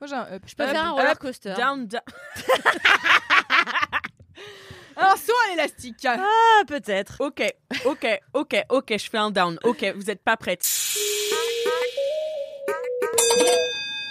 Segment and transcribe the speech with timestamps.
[0.00, 0.42] Moi j'ai un up.
[0.46, 1.54] Je peux Up, faire un up, roller coaster.
[1.56, 2.00] Down, down.
[4.96, 6.04] Alors, saut à l'élastique.
[6.06, 6.18] Ah,
[6.66, 7.16] peut-être.
[7.20, 7.42] Ok,
[7.86, 9.58] ok, ok, ok, je fais un down.
[9.64, 10.66] Ok, vous êtes pas prête.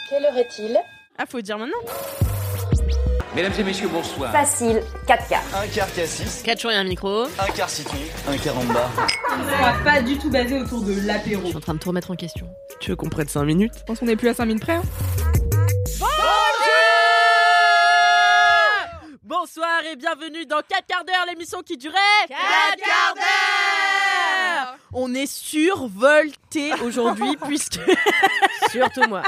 [0.10, 0.80] Quelle heure est-il
[1.18, 1.78] Ah, faut dire maintenant.
[3.36, 4.32] Mesdames et messieurs, bonsoir.
[4.32, 5.44] Facile, 4 quarts.
[5.56, 7.24] Un quart cassis, 4 jours et un micro.
[7.26, 8.90] un quart citron, un quart en bas.
[9.32, 11.44] On va pas du tout basé autour de l'apéro.
[11.44, 12.50] Je suis en train de tout remettre en question.
[12.80, 13.74] Tu veux qu'on prenne 5 minutes?
[13.78, 14.74] Je pense qu'on est plus à 5 minutes près.
[14.74, 14.82] hein.
[19.30, 21.94] Bonsoir et bienvenue dans 4 quarts d'heure, l'émission qui durait
[22.30, 22.38] 4
[22.78, 27.80] quarts d'heure On est survolté aujourd'hui puisque
[28.72, 29.22] Surtout moi.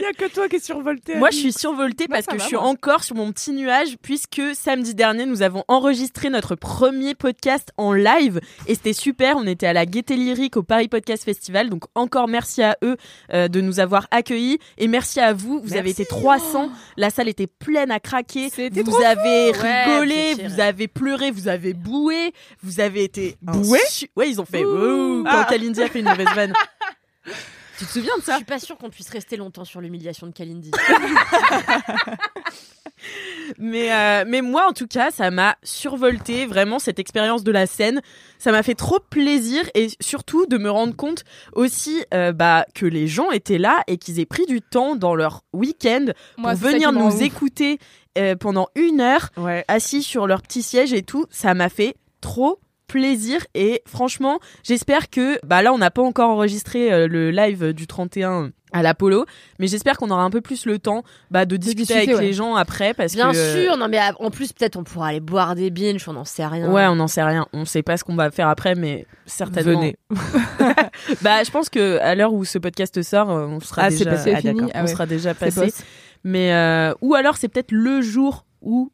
[0.00, 1.14] Il y a que toi qui es survolté.
[1.16, 4.40] moi je suis survoltée Bah, parce que je suis encore sur mon petit nuage puisque
[4.54, 9.66] samedi dernier nous avons enregistré notre premier podcast en live et c'était super, on était
[9.66, 11.68] à la Gaieté Lyrique au Paris Podcast Festival.
[11.68, 12.96] Donc encore merci à eux
[13.34, 17.28] euh, de nous avoir accueillis et merci à vous, vous avez été 300, la salle
[17.28, 19.62] était pleine à craquer, C'était vous trop avez fou.
[19.62, 23.78] Ouais, rigolé, c'est vous avez pleuré, vous avez boué, vous avez été Boué.
[23.90, 25.20] Su- Ouais, ils ont fait Ouh.
[25.20, 25.24] ouh.
[25.24, 26.52] Quand Kalindi a fait une mauvaise vanne.
[27.80, 30.26] tu te souviens de Je ça suis pas sûre qu'on puisse rester longtemps sur l'humiliation
[30.26, 30.70] de Kalindi.
[33.58, 37.66] Mais, euh, mais moi, en tout cas, ça m'a survolté vraiment cette expérience de la
[37.66, 38.00] scène.
[38.38, 42.84] Ça m'a fait trop plaisir et surtout de me rendre compte aussi euh, bah, que
[42.86, 46.92] les gens étaient là et qu'ils aient pris du temps dans leur week-end pour venir
[46.92, 47.22] nous ouf.
[47.22, 47.78] écouter
[48.18, 49.64] euh, pendant une heure Ouais.
[49.68, 51.24] assis sur leur petit siège et tout.
[51.30, 56.30] Ça m'a fait trop plaisir et franchement j'espère que bah là on n'a pas encore
[56.30, 59.26] enregistré euh, le live du 31 à l'Apollo
[59.60, 62.26] mais j'espère qu'on aura un peu plus le temps bah, de discuter, discuter, avec ouais.
[62.26, 65.08] les gens après parce Bien que euh, sûr, non mais en plus peut-être on pourra
[65.08, 66.68] aller boire des binges, on n'en sait rien.
[66.70, 67.46] Ouais, on n'en sait rien.
[67.52, 69.80] On sait pas ce qu'on va faire après, mais certainement.
[69.80, 69.96] Venez.
[71.22, 74.10] Bah, je pense que à l'heure où ce podcast sort, euh, on sera Ah, déjà,
[74.10, 74.34] passé.
[74.34, 74.70] C'est fini.
[74.74, 75.72] Ah on sera déjà passé.
[76.24, 78.92] Mais euh, ou alors c'est peut-être le jour où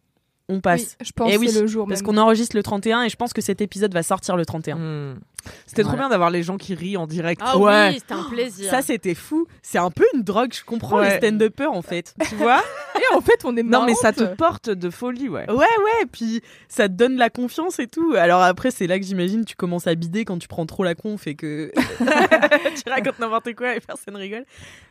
[0.49, 0.97] on passe.
[1.01, 2.07] Oui, je pense Eh que oui, c'est le jour Parce même.
[2.15, 4.77] qu'on enregistre le 31 et je pense que cet épisode va sortir le 31.
[4.77, 5.19] Hmm.
[5.65, 7.41] C'était trop bien d'avoir les gens qui rient en direct.
[7.45, 7.91] Ah Ouais.
[7.91, 8.69] oui, c'était un plaisir.
[8.69, 9.47] Ça c'était fou.
[9.63, 10.53] C'est un peu une drogue.
[10.53, 11.11] Je comprends Ouais.
[11.11, 12.15] les stand-uppers en fait.
[12.29, 12.61] Tu vois
[12.97, 14.37] Et en fait, on est non, mais ça te marrante.
[14.39, 15.49] porte de folie, ouais.
[15.49, 16.07] Ouais, ouais.
[16.11, 18.15] Puis ça te donne la confiance et tout.
[18.17, 20.95] Alors après, c'est là que j'imagine tu commences à bider quand tu prends trop la
[20.97, 24.45] conf et que tu racontes n'importe quoi et personne rigole.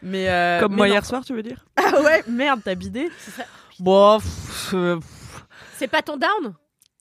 [0.03, 0.93] Mais euh, Comme mais moi non.
[0.93, 3.09] hier soir, tu veux dire Ah ouais, merde, t'as bidé
[3.79, 4.97] Bon, pff, euh,
[5.77, 6.55] C'est pas ton down?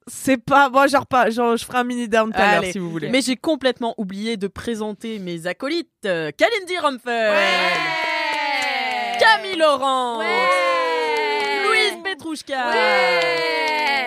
[0.07, 0.69] C'est pas.
[0.69, 1.31] Moi, genre pas.
[1.31, 3.09] Genre, je ferai un mini down tout à l'heure si vous voulez.
[3.09, 5.89] Mais j'ai complètement oublié de présenter mes acolytes.
[6.05, 7.33] Euh, Kalindi Rumpfer,
[9.19, 12.71] Camille Laurent, Louise Petrouchka,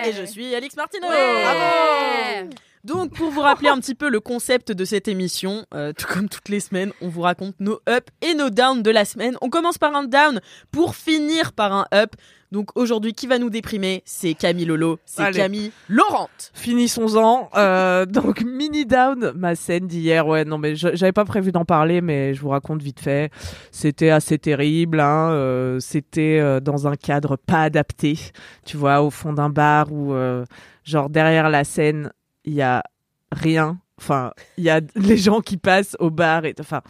[0.06, 1.08] et je suis Alix Martineau.
[1.08, 2.50] Bravo
[2.84, 6.28] Donc, pour vous rappeler un petit peu le concept de cette émission, euh, tout comme
[6.28, 9.36] toutes les semaines, on vous raconte nos ups et nos downs de la semaine.
[9.40, 10.40] On commence par un down
[10.70, 12.14] pour finir par un up.
[12.50, 14.02] Donc aujourd'hui, qui va nous déprimer?
[14.06, 15.30] C'est Camille Lolo, c'est.
[15.32, 16.50] Camille Laurente.
[16.54, 17.50] Finissons-en.
[17.56, 20.26] Euh, donc, mini down, ma scène d'hier.
[20.26, 23.30] Ouais, non, mais j'avais pas prévu d'en parler, mais je vous raconte vite fait.
[23.70, 25.00] C'était assez terrible.
[25.00, 25.30] Hein.
[25.32, 28.18] euh, C'était euh, dans un cadre pas adapté.
[28.64, 30.44] Tu vois, au fond d'un bar où, euh,
[30.84, 32.12] genre, derrière la scène,
[32.44, 32.82] il y a
[33.30, 33.78] rien.
[33.98, 36.46] Enfin, il y a les gens qui passent au bar.
[36.46, 36.80] Et, enfin,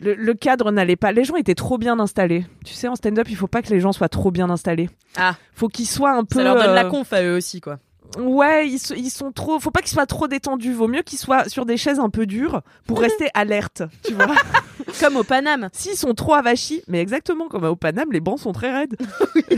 [0.00, 1.12] le, le cadre n'allait pas.
[1.12, 2.46] Les gens étaient trop bien installés.
[2.64, 4.88] Tu sais, en stand-up, il faut pas que les gens soient trop bien installés.
[5.16, 5.36] Ah.
[5.54, 6.38] Faut qu'ils soient un peu.
[6.38, 7.78] Ça leur donne la euh, conf à eux aussi, quoi.
[8.18, 9.60] Ouais, ils, ils sont trop.
[9.60, 10.72] Faut pas qu'ils soient trop détendus.
[10.72, 13.82] Vaut mieux qu'ils soient sur des chaises un peu dures pour rester alertes.
[14.04, 14.26] Tu vois.
[15.00, 15.68] Comme au Paname.
[15.72, 18.96] S'ils sont trop avachis, mais exactement comme au Paname, les bancs sont très raides.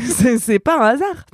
[0.39, 1.25] c'est pas un hasard.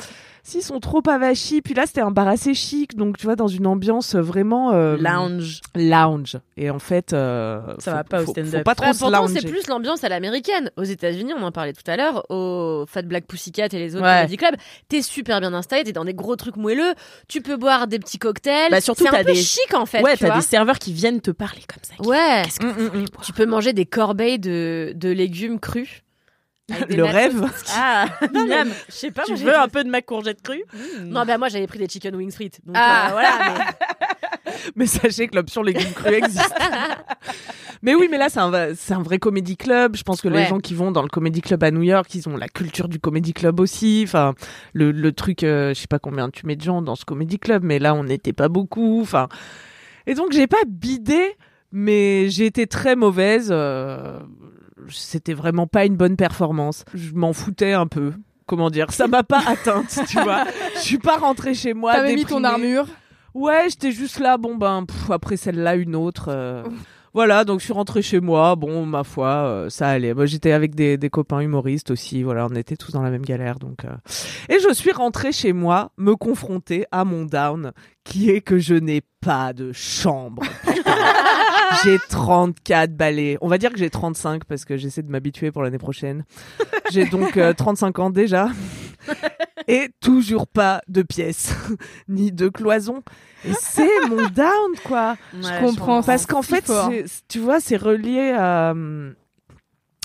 [0.42, 3.48] S'ils sont trop avachis, puis là c'était un bar assez chic, donc tu vois dans
[3.48, 5.60] une ambiance vraiment euh, Lounge.
[5.74, 6.36] lounge.
[6.56, 8.56] Et en fait, euh, Ça faut- va pas au stand-up.
[8.58, 9.40] Faut pas trop Bah, lounger.
[9.40, 10.70] c'est plus l'ambiance à l'américaine.
[10.76, 14.04] Aux États-Unis, on en parlait tout à l'heure, au Fat Black Pussycat et les autres
[14.04, 14.16] Ouais.
[14.22, 14.56] comedy clubs.
[14.88, 16.94] T'es super bien installé, t'es dans des gros trucs moelleux.
[17.28, 18.70] Tu peux boire des petits cocktails.
[18.70, 20.02] Bah, surtout, c'est un peu des- chic en fait.
[20.02, 21.94] ouais, tu t'as des serveurs qui viennent te parler comme ça.
[22.02, 22.42] qui- Ouais.
[22.58, 23.06] Que Mm, mm, mm.
[23.22, 26.02] Tu peux manger des corbeilles de, de légumes crus.
[26.90, 27.44] Le rêve.
[27.74, 28.68] Ah, Miam.
[28.88, 29.24] je sais pas.
[29.24, 30.64] Tu veux un peu de ma courgette crue
[31.02, 32.60] Non, bah moi j'avais pris des chicken wings frites.
[32.66, 33.06] Donc Ah.
[33.08, 33.30] euh, voilà.
[33.58, 36.54] mais- mais sachez que l'option légumes crus existe.
[37.82, 39.96] mais oui, mais là, c'est un, va- c'est un vrai comédie club.
[39.96, 42.28] Je pense que les gens qui vont dans le comédie club à New York, ils
[42.28, 44.02] ont la culture du comédie club aussi.
[44.06, 44.34] Enfin,
[44.74, 47.38] le, le truc, euh, je sais pas combien tu mets de gens dans ce comédie
[47.38, 49.00] club, mais là, on n'était pas beaucoup.
[49.02, 49.28] Enfin,
[50.06, 51.36] et donc, j'ai pas bidé,
[51.72, 53.48] mais j'ai été très mauvaise.
[53.50, 54.18] euh,
[54.90, 56.84] C'était vraiment pas une bonne performance.
[56.94, 58.12] Je m'en foutais un peu.
[58.46, 58.90] Comment dire?
[58.92, 60.44] Ça m'a pas atteinte, tu vois.
[60.76, 61.94] Je suis pas rentrée chez moi.
[61.94, 62.86] T'avais mis ton armure?
[63.34, 66.28] Ouais, j'étais juste là, bon ben, pff, après celle-là, une autre.
[66.28, 66.62] euh,
[67.14, 70.14] Voilà, donc je suis rentrée chez moi, bon, ma foi, euh, ça allait.
[70.14, 73.24] Moi, j'étais avec des, des copains humoristes aussi, voilà, on était tous dans la même
[73.24, 73.84] galère, donc...
[73.84, 73.90] euh.
[74.48, 78.74] Et je suis rentrée chez moi, me confronter à mon down, qui est que je
[78.74, 80.42] n'ai pas de chambre.
[81.82, 83.38] J'ai 34 balais.
[83.40, 86.24] On va dire que j'ai 35, parce que j'essaie de m'habituer pour l'année prochaine.
[86.90, 88.48] J'ai donc euh, 35 ans déjà.
[89.66, 91.54] Et toujours pas de pièces,
[92.08, 93.02] ni de cloison.
[93.44, 95.16] Et c'est mon down, quoi.
[95.34, 96.02] Ouais, comprends.
[96.02, 96.70] Parce qu'en fait,
[97.28, 99.14] tu vois, c'est relié à, hum,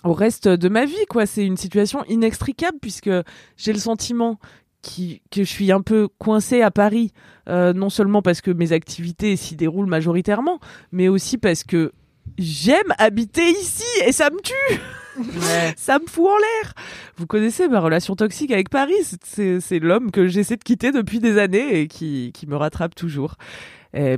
[0.03, 1.25] au reste de ma vie, quoi.
[1.25, 3.09] C'est une situation inextricable puisque
[3.57, 4.37] j'ai le sentiment
[4.83, 7.11] qui, que je suis un peu coincée à Paris,
[7.49, 10.59] euh, non seulement parce que mes activités s'y déroulent majoritairement,
[10.91, 11.91] mais aussi parce que
[12.37, 14.79] j'aime habiter ici et ça me tue.
[15.77, 16.73] ça me fout en l'air.
[17.17, 18.93] Vous connaissez ma relation toxique avec Paris?
[19.23, 23.35] C'est- l'homme que j'essaie de quitter depuis des années et qui, qui me rattrape toujours.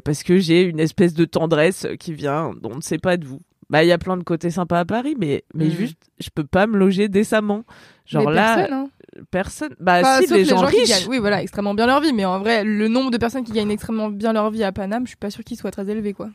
[0.03, 3.39] Parce que j'ai une espèce de tendresse qui vient d'on ne sait pas d'où.
[3.69, 5.71] Bah, il y a plein de côtés sympas à Paris, mais, mais Mm.
[5.71, 7.65] juste, je peux pas me loger décemment.
[8.05, 8.89] Genre Mais là, personne, hein.
[9.31, 9.73] Personne.
[9.79, 10.89] Bah, Enfin, si, sauf les, gens, qui riches.
[10.89, 12.13] gagnent, oui, voilà, extrêmement bien leur vie.
[12.13, 15.03] Mais en vrai, le nombre de personnes qui gagnent extrêmement bien leur vie à Paname,
[15.05, 16.29] je suis pas sûre qu'il soit très élevé, quoi.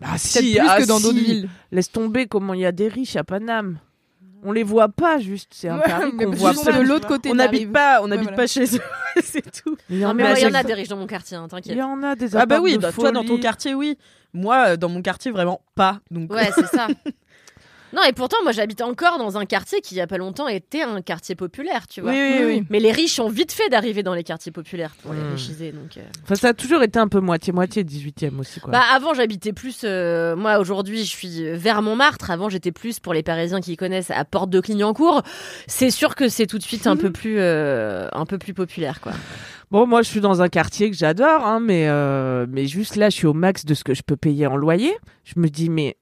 [0.00, 1.24] Bah, si, plus ah, que dans d'autres si.
[1.24, 1.48] villes.
[1.72, 3.78] Laisse tomber comment il y a des riches à Paname.
[4.44, 5.48] On les voit pas, juste.
[5.52, 6.82] C'est un Ouais, Paris qu'on voit de pas.
[6.82, 8.36] l'autre côté On de n'habite pas, on Ouais, n'habite voilà.
[8.36, 8.80] pas chez eux,
[9.24, 9.76] c'est tout.
[9.90, 11.36] Il y en Non, mais il y en des- a des riches dans mon quartier,
[11.36, 11.76] hein, Il t'inquiète.
[11.76, 13.98] y en a des Ah bah oui, de bah, toi dans ton quartier, oui.
[14.32, 15.98] Moi, euh, dans mon quartier, vraiment pas.
[16.12, 16.86] Donc, Ouais, c'est ça.
[17.94, 20.46] Non, et pourtant, moi, j'habite encore dans un quartier qui, il y a pas longtemps,
[20.48, 22.10] était un quartier populaire, tu vois.
[22.12, 22.64] Oui, oui, oui.
[22.70, 25.32] Mais les riches ont vite fait d'arriver dans les quartiers populaires pour les Mm.
[25.32, 25.96] richiser, donc.
[25.96, 26.02] euh.
[26.24, 28.72] Enfin, ça a toujours été un peu moitié-moitié, 18e aussi, quoi.
[28.72, 33.14] Bah avant j'habitais plus euh, moi aujourd'hui je suis vers Montmartre avant j'étais plus pour
[33.14, 35.22] les parisiens qui connaissent à Porte de Clignancourt
[35.66, 39.00] c'est sûr que c'est tout de suite un peu plus euh, un peu plus populaire
[39.00, 39.12] quoi
[39.70, 43.10] Bon, moi, je suis dans un quartier que j'adore, hein, mais, euh, mais juste là,
[43.10, 44.96] je suis au max de ce que je peux payer en loyer.
[45.24, 45.98] Je me dis, mais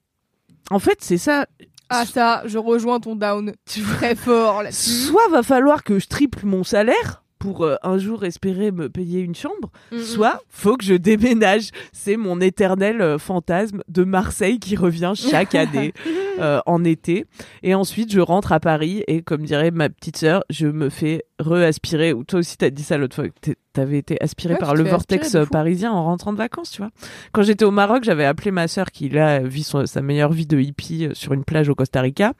[0.71, 1.47] en fait, c'est ça.
[1.89, 3.53] Ah, ça, je rejoins ton down.
[3.65, 4.89] Très fort là-dessus.
[4.89, 9.19] Soit va falloir que je triple mon salaire pour euh, un jour espérer me payer
[9.21, 10.01] une chambre, Mhm.
[10.01, 11.69] soit faut que je déménage.
[11.93, 15.93] C'est mon éternel euh, fantasme de Marseille qui revient chaque année
[16.39, 17.25] euh, en été.
[17.61, 21.23] Et ensuite, je rentre à Paris et comme dirait ma petite sœur, je me fais
[21.39, 22.13] re-aspirer.
[22.13, 23.25] Ou toi aussi, t'as dit ça l'autre fois,
[23.73, 26.89] t'avais été aspiré Ouais, par le vortex parisien en rentrant de vacances, tu vois.
[27.31, 30.47] Quand j'étais au Maroc, j'avais appelé ma sœur qui, là, vit son- sa meilleure vie
[30.47, 32.33] de hippie euh, sur une plage au Costa Rica.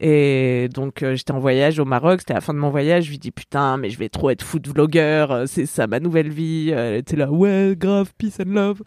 [0.00, 3.10] Et donc euh, j'étais en voyage au Maroc, c'était la fin de mon voyage, je
[3.10, 6.30] lui dis putain mais je vais trop être food vlogger, euh, c'est ça ma nouvelle
[6.30, 6.70] vie.
[6.70, 8.82] Elle était là ouais grave peace and love.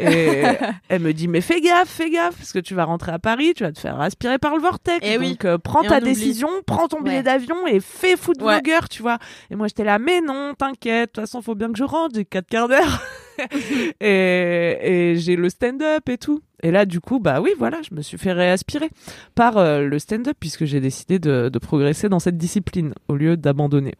[0.00, 0.42] Et
[0.88, 3.52] elle me dit mais fais gaffe, fais gaffe parce que tu vas rentrer à Paris,
[3.54, 4.98] tu vas te faire aspirer par le vortex.
[5.02, 5.30] Eh oui.
[5.32, 6.08] donc euh, prends Et ta oublie.
[6.14, 7.22] décision, prends ton billet Ouais.
[7.22, 8.54] d'avion et fais food Ouais.
[8.54, 9.18] vlogger, tu vois.
[9.50, 12.14] Et moi j'étais là mais non t'inquiète, de toute façon faut bien que je rentre,
[12.16, 13.02] j'ai quatre quarts d'heure.
[14.00, 14.78] et,
[15.12, 16.40] et j'ai le stand-up et tout.
[16.62, 18.90] Et là, du coup, bah oui, voilà, je me suis fait réaspirer
[19.36, 23.36] par euh, le stand-up puisque j'ai décidé de, de progresser dans cette discipline au lieu
[23.36, 23.94] d'abandonner.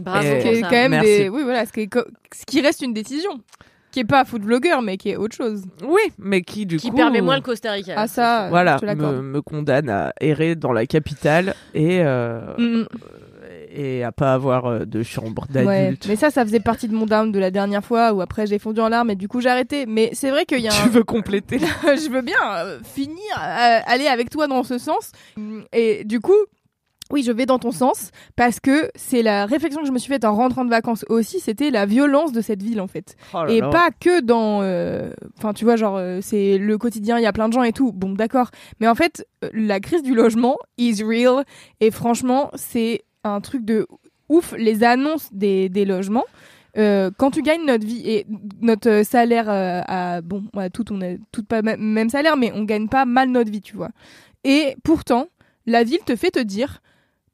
[0.00, 0.66] bravo Et- Ce qui pour est ça.
[0.68, 1.06] quand même Merci.
[1.18, 1.28] des.
[1.28, 3.40] Oui, voilà, ce qui, est co- ce qui reste une décision.
[3.90, 5.62] Qui est pas food vlogger, mais qui est autre chose.
[5.82, 8.86] Oui, mais qui du qui coup, permet moins le Costa Rica Ah, ça, voilà, je
[8.86, 12.86] te me, me condamne à errer dans la capitale et euh, Mm, mm.
[13.70, 15.64] Et à pas avoir euh, de chambre Ouais.
[15.64, 16.06] d'adulte.
[16.08, 18.58] Mais ça, ça faisait partie de mon down de la dernière fois où après j'ai
[18.58, 19.86] fondu en larmes et du coup j'ai arrêté.
[19.86, 20.86] Mais c'est vrai qu'il y a Tu un.
[20.88, 21.58] veux compléter?
[21.84, 25.12] Je veux bien euh, finir, euh, aller avec toi dans ce sens.
[25.72, 26.32] Et du coup,
[27.10, 30.12] oui, je vais dans ton sens parce que c'est la réflexion que je me suis
[30.12, 31.40] faite en rentrant de vacances aussi.
[31.40, 33.16] C'était la violence de cette ville en fait.
[33.32, 33.70] Oh là et là.
[33.70, 34.60] pas que dans.
[34.62, 37.62] euh, Enfin, tu vois, genre, euh, c'est le quotidien, il y a plein de gens
[37.62, 37.92] et tout.
[37.92, 38.50] Bon, d'accord.
[38.80, 41.44] Mais en fait, la crise du logement is real.
[41.80, 43.86] Et franchement, c'est un truc de
[44.28, 44.54] ouf.
[44.58, 46.24] Les annonces des, des logements.
[46.76, 48.26] euh, quand tu gagnes notre vie et
[48.60, 52.36] notre salaire euh, à bon on a tout on a tout pas même même salaire
[52.36, 53.88] mais on gagne pas mal notre vie tu vois
[54.44, 55.28] et pourtant
[55.66, 56.80] la ville te fait te dire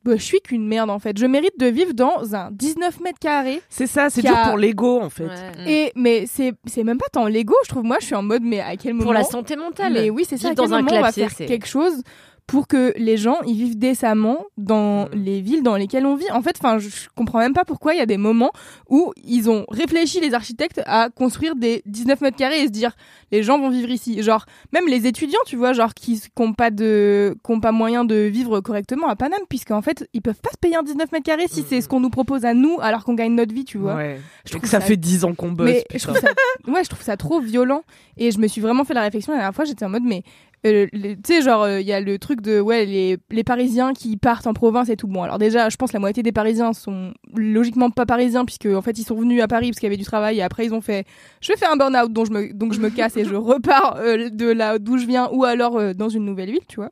[0.05, 3.19] bah, je suis qu'une merde en fait je mérite de vivre dans un 19 mètres
[3.19, 5.27] carrés C'est ça, c'est dur a- pour l'ego en fait.
[5.27, 5.53] Ouais.
[5.67, 7.85] et mais c'est c'est même pas tant l'ego, je trouve.
[7.85, 10.25] Moi, je suis en mode mais à quel moment pour la santé mentale Mais oui,
[10.29, 10.49] c'est ça.
[10.49, 12.03] À quel dans un moment on va faire quelque chose
[12.47, 15.09] pour que les gens ils vivent décemment dans Mm.
[15.15, 16.31] les villes dans lesquelles on vit.
[16.31, 18.51] En fait, enfin, je comprends même pas pourquoi il y a des moments
[18.91, 22.93] où ils ont réfléchi les architectes à construire des 19 mètres carrés et se dire
[23.33, 24.23] les gens vont vivre ici.
[24.23, 28.05] Genre même les étudiants, tu vois, genre qui n'ont pas de, qui ont pas moyen
[28.05, 31.25] de vivre correctement à Paname, puisqu'en fait ils peuvent pas se payer un 19 mètres
[31.25, 33.79] carrés si c'est ce qu'on nous propose à nous alors qu'on gagne notre vie, tu
[33.79, 33.95] vois.
[33.97, 34.21] Ouais.
[34.45, 35.67] Je trouve que ça ça- fait 10 ans qu'on bosse.
[35.67, 36.29] Mais je trouve ça,
[36.69, 37.83] ouais, je trouve ça trop violent.
[38.19, 39.65] Et je me suis vraiment fait la réflexion la dernière fois.
[39.65, 40.23] J'étais en mode, mais
[40.67, 44.17] euh, tu sais, genre, il y a le truc de, ouais, les, les Parisiens qui
[44.17, 45.07] partent en province et tout.
[45.07, 48.67] Bon, alors déjà, je pense que la moitié des Parisiens sont logiquement pas parisiens puisque
[48.67, 50.67] en fait ils sont venus à Paris parce qu'il y avait du travail et après
[50.67, 51.07] ils ont fait,
[51.41, 53.97] je vais faire un burn-out donc je me, donc je me casse et je repars
[53.99, 56.91] euh, de là d'où je viens ou alors euh, dans une nouvelle ville, tu vois.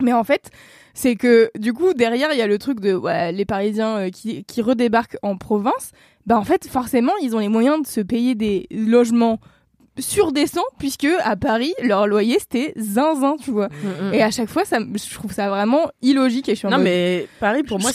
[0.00, 0.50] Mais en fait,
[0.94, 4.10] c'est que du coup derrière il y a le truc de ouais, les Parisiens euh,
[4.10, 5.92] qui, qui redébarquent en province.
[6.26, 9.40] Bah en fait forcément ils ont les moyens de se payer des logements
[9.98, 13.68] surdescends puisque à Paris leur loyer c'était zinzin tu vois.
[13.68, 14.14] Mm, mm.
[14.14, 16.76] Et à chaque fois ça je trouve ça vraiment illogique et je suis en Non
[16.78, 17.90] mode- mais Paris pour moi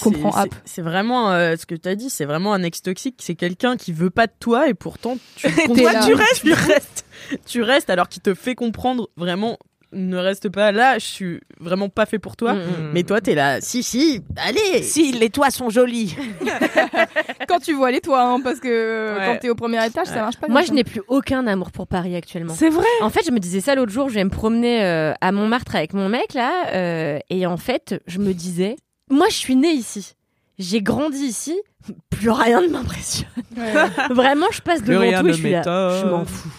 [0.66, 3.78] c'est- vraiment euh, ce que tu as dit, c'est vraiment un ex toxique, c'est quelqu'un
[3.78, 7.06] qui veut pas de toi et pourtant tu toi, tu restes, tu restes.
[7.48, 9.58] Tu restes alors qu'il te fait comprendre vraiment
[9.94, 12.54] ne reste pas là, je suis vraiment pas fait pour toi.
[12.54, 12.92] Mm, mm.
[12.94, 14.82] Mais toi t'es là, si si, allez.
[14.84, 16.16] Si, les toits sont jolis.
[17.48, 19.26] quand tu vois les toits hein, parce que euh, Ouais.
[19.26, 20.48] quand t'es au premier étage ça marche pas.
[20.48, 22.54] Moi, je n'ai plus aucun amour pour Paris actuellement.
[22.56, 22.86] C'est vrai.
[23.02, 25.76] En fait, je me disais ça l'autre jour, je vais me promener euh, à Montmartre
[25.76, 28.76] avec mon mec là, euh, et en fait, je me disais,
[29.10, 30.14] moi, je suis née ici,
[30.60, 31.60] j'ai grandi ici,
[32.10, 33.28] plus rien ne m'impressionne.
[33.58, 33.74] Ouais.
[34.12, 36.50] Vraiment, je passe Plus devant tout et je suis là, je m'en fous.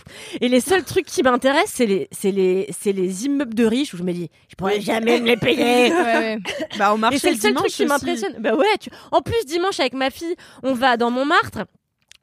[0.41, 3.95] Et les seuls trucs qui m'intéressent, c'est les, c'est les, c'est les immeubles de riches
[3.95, 5.93] où je me dis, je pourrais jamais me les payer.
[6.05, 6.39] Ouais, ouais.
[6.79, 8.35] Bah au marché Et c'est le seul dimanche truc qui m'impressionne.
[8.41, 8.91] Bah ouais, tu...
[9.13, 11.65] en plus dimanche avec ma fille, on va dans Montmartre.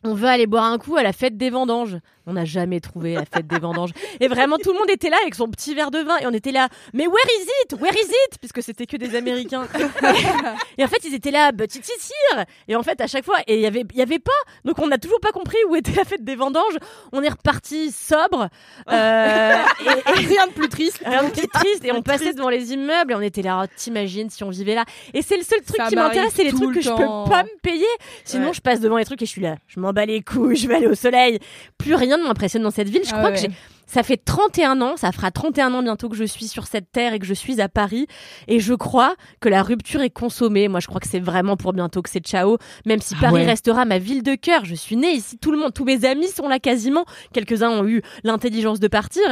[0.04, 1.98] On veut aller boire un coup à la fête des vendanges.
[2.28, 3.92] On n'a jamais trouvé la fête des vendanges.
[4.20, 6.32] Et vraiment, tout le monde était là avec son petit verre de vin et on
[6.34, 6.70] était là.
[6.94, 7.80] Mais where is it?
[7.82, 8.38] Where is it?
[8.40, 9.68] Puisque c'était que des Américains.
[10.78, 12.46] et en fait, ils étaient là, but it is here.
[12.68, 14.32] Et en fait, à chaque fois, et il y avait, y avait pas.
[14.66, 16.78] Donc, on n'a toujours pas compris où était la fête des vendanges.
[17.12, 18.50] On est reparti sobre.
[18.90, 21.02] Euh, et- et- Rien de plus triste.
[21.06, 23.68] Rien de plus triste et on passait devant les immeubles et on était là, oh,
[23.76, 24.86] t'imagines si on vivait là.
[25.14, 27.30] Et c'est le seul truc Ça qui m'intéresse, c'est les trucs le que je peux
[27.30, 27.86] pas me payer.
[28.26, 28.54] Sinon, Ouais.
[28.54, 30.68] je passe devant les trucs et je suis là, je m'en bats les couilles, je
[30.68, 31.40] vais aller au soleil.
[31.78, 33.04] Plus rien ne m'impressionne dans cette ville.
[33.06, 33.36] Je Ah crois ouais.
[33.36, 33.50] que j'ai
[33.88, 37.12] ça fait 31 ans, ça fera 31 ans bientôt que je suis sur cette terre
[37.14, 38.08] et que je suis à Paris.
[38.48, 40.70] Et je crois que la rupture est consommée.
[40.70, 42.58] Moi, je crois que c'est vraiment pour bientôt que c'est ciao.
[42.86, 43.46] Même si Ah Paris ouais.
[43.46, 44.64] restera ma ville de cœur.
[44.64, 45.38] Je suis née ici.
[45.38, 47.04] Tout le monde, tous mes amis sont là quasiment.
[47.34, 49.24] Quelques-uns ont eu l'intelligence de partir.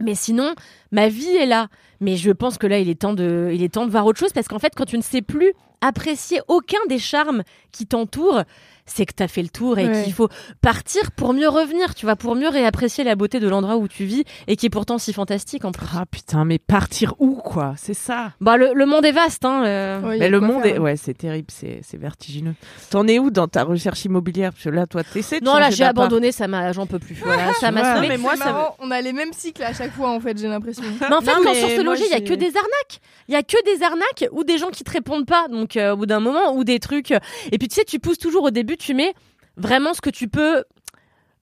[0.00, 0.54] Mais sinon,
[0.92, 1.68] ma vie est là.
[2.00, 4.20] Mais je pense que là, il est temps de, il est temps de voir autre
[4.20, 8.42] chose parce qu'en fait, quand tu ne sais plus apprécier aucun des charmes qui t'entourent,
[8.88, 10.02] c'est que t'as fait le tour et Ouais.
[10.02, 10.28] qu'il faut
[10.60, 14.04] partir pour mieux revenir, tu vois, pour mieux réapprécier la beauté de l'endroit où tu
[14.04, 15.86] vis et qui est pourtant si fantastique en plus.
[15.94, 17.74] Ah putain, mais partir où quoi?
[17.76, 18.32] C'est ça.
[18.40, 19.60] Bah, le, le monde est vaste, hein.
[20.02, 20.82] Ouais, a mais le monde faire, est, hein.
[20.82, 22.54] ouais, c'est terrible, c'est c'est vertigineux.
[22.90, 24.52] T'en es où dans ta recherche immobilière?
[24.52, 27.14] Parce que là, toi, t'essaies de Non, là, j'ai abandonné, ça m'a, j'en peux plus.
[27.14, 28.08] Voilà, ça m'a saoulé.
[28.08, 30.38] mais moi, C'est ça marrant, on a les mêmes cycles à chaque fois en fait,
[30.38, 30.82] j'ai l'impression.
[31.00, 33.00] Mais en fait, Non, quand sur ce loger, il y a que des arnaques.
[33.28, 35.46] Il y a que des arnaques ou des gens qui te répondent pas.
[35.48, 37.10] Donc, euh, au bout d'un moment, ou des trucs.
[37.10, 39.14] Et puis, tu sais, tu pousses toujours au début, tu mets
[39.56, 40.64] vraiment ce que tu peux.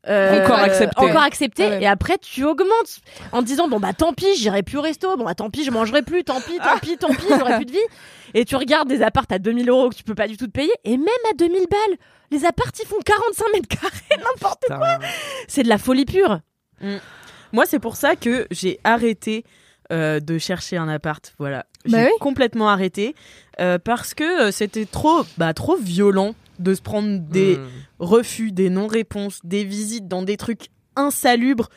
[0.08, 1.00] euh, Encore accepter.
[1.00, 1.22] Encore
[1.64, 1.82] ouais.
[1.82, 3.00] Et après, tu augmentes
[3.32, 5.16] en te disant bon bah tant pis, j'irai plus au resto.
[5.16, 6.24] Bon bah tant pis, je mangerai plus.
[6.24, 7.78] Tant pis, tant pis, tant pis, j'aurai plus de vie.
[8.34, 10.52] Et tu regardes des appartes à 2000 euros que tu peux pas du tout te
[10.52, 10.72] payer.
[10.84, 11.96] Et même à 2000 balles,
[12.30, 14.98] les appartes ils font 45 mètres carrés, n'importe quoi.
[15.48, 16.40] C'est de la folie pure.
[17.52, 19.44] Moi, c'est pour ça que j'ai arrêté
[19.92, 21.34] euh, de chercher un appart.
[21.38, 22.10] Voilà, Bah j'ai oui.
[22.20, 23.14] complètement arrêté
[23.60, 27.66] euh, parce que c'était trop, bah, trop violent de se prendre des Hmm.
[27.98, 31.68] refus, des non-réponses, des visites dans des trucs insalubres.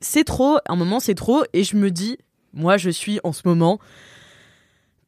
[0.00, 0.56] C'est trop.
[0.58, 1.42] À un moment, c'est trop.
[1.52, 2.18] Et je me dis,
[2.52, 3.78] moi, je suis en ce moment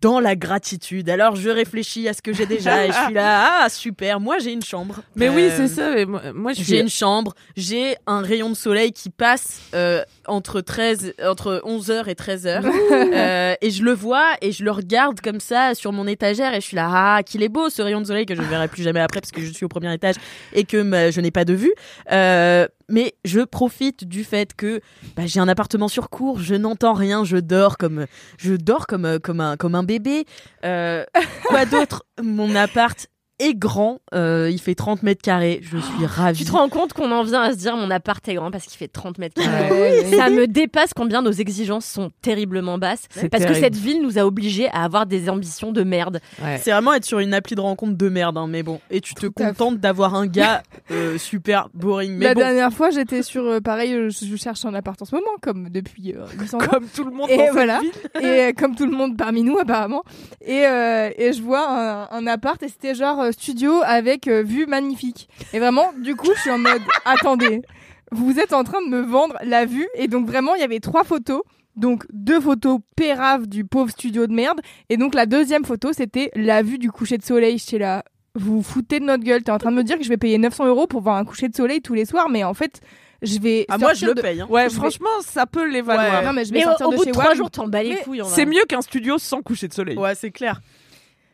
[0.00, 1.10] dans la gratitude.
[1.10, 4.20] Alors, je réfléchis à ce que j'ai déjà et je suis là, ah super.
[4.20, 5.02] Moi, j'ai une chambre.
[5.16, 5.90] Mais oui, Euh, c'est ça.
[5.94, 6.78] mais moi, moi, je j'ai suis.
[6.80, 12.14] une chambre, j'ai un rayon de soleil qui passe euh, entre 13 entre 11h et
[12.14, 16.52] 13h euh, et je le vois et je le regarde comme ça sur mon étagère
[16.54, 18.47] et je suis là ah qu'il est beau ce rayon de soleil que je ne
[18.47, 20.14] verrai plus jamais après parce que je suis au premier étage
[20.52, 21.73] et que ma- je n'ai pas de vue.
[22.12, 24.80] Euh, mais je profite du fait que
[25.16, 28.06] bah, j'ai un appartement sur cour, je n'entends rien, je dors comme
[28.38, 30.25] je dors comme comme un comme un bébé.
[30.64, 31.04] Euh,
[31.44, 32.04] quoi d'autre?
[32.23, 33.06] Mon appart
[33.38, 34.00] est grand.
[34.14, 35.61] Euh, il fait 30 mètres carrés.
[35.62, 36.38] Je suis ravie.
[36.45, 38.64] Tu te rends compte qu'on en vient à se dire mon appart est grand parce
[38.66, 40.04] qu'il fait 30 mètres carrés.
[40.16, 43.07] Ça me dépasse combien nos exigences sont terriblement basses.
[43.30, 46.21] Parce que cette ville nous a obligés à avoir des ambitions de merde.
[46.42, 46.59] Ouais.
[46.62, 48.80] C'est vraiment être sur une appli de rencontre de merde, hein, mais bon.
[48.90, 52.16] Et tu te Tout contentes d'avoir un gars euh, super boring.
[52.16, 55.04] Mais La bon, dernière fois, j'étais sur euh, pareil, je je cherche un appart en
[55.04, 56.61] ce moment, comme depuis euh, 800 ans.
[56.71, 57.80] Comme tout le monde Et dans cette voilà.
[57.80, 57.90] ville.
[58.21, 60.02] et euh, comme tout le monde parmi nous apparemment
[60.45, 64.42] et, euh, et je vois un, un appart et c'était genre euh, studio avec euh,
[64.42, 67.62] vue magnifique et vraiment du coup je suis en mode attendez
[68.11, 70.80] vous êtes en train de me vendre la vue et donc vraiment il y avait
[70.80, 71.42] trois photos
[71.76, 76.30] donc deux photos péraves du pauvre studio de merde et donc la deuxième photo c'était
[76.35, 78.02] la vue du coucher de soleil j'étais là
[78.35, 80.16] vous vous foutez de notre gueule t'es en train de me dire que je vais
[80.16, 82.80] payer 900 euros pour voir un coucher de soleil tous les soirs mais en fait
[83.20, 84.40] je vais ah, moi je le paye.
[84.40, 84.47] hein.
[84.49, 86.20] Ouais, Je franchement, ça peut les valoir.
[86.20, 86.25] Ouais.
[86.25, 87.66] non mais je vais Mais au, sortir au de bout chez de trois jours, t'en
[87.66, 88.23] bats les couilles.
[88.26, 89.97] C'est mieux qu'un studio sans coucher de soleil.
[89.99, 90.61] Ouais, c'est clair.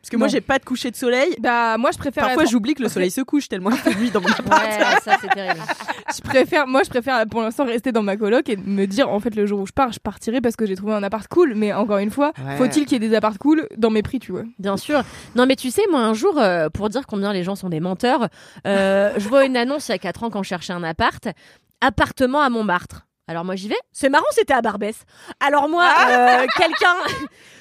[0.05, 1.35] Parce que moi j'ai pas de coucher de soleil.
[1.39, 3.95] bah moi je préfère Parfois être- j'oublie que le soleil se couche tellement il fait
[3.95, 4.63] nuit dans mon appart.
[4.63, 5.59] Ouais, ça c'est terrible.
[6.15, 9.19] je préfère, moi, je préfère pour l'instant rester dans ma coloc et me dire, en
[9.19, 11.55] fait, le jour où je pars, je partirai parce que j'ai trouvé un appart cool.
[11.55, 12.55] Mais encore une fois, Ouais.
[12.57, 15.01] faut-il qu'il y ait des apparts cool dans mes prix, tu vois Bien sûr.
[15.35, 17.79] Non, mais tu sais, moi, un jour, euh, pour dire combien les gens sont des
[17.79, 18.29] menteurs,
[18.67, 21.27] euh, je vois une annonce il y a 4 ans quand je cherchais un appart.
[21.81, 23.07] Appartement à Montmartre.
[23.27, 23.75] Alors moi j'y vais.
[23.91, 24.95] C'est marrant, c'était à Barbès.
[25.39, 26.93] Alors moi, euh, quelqu'un,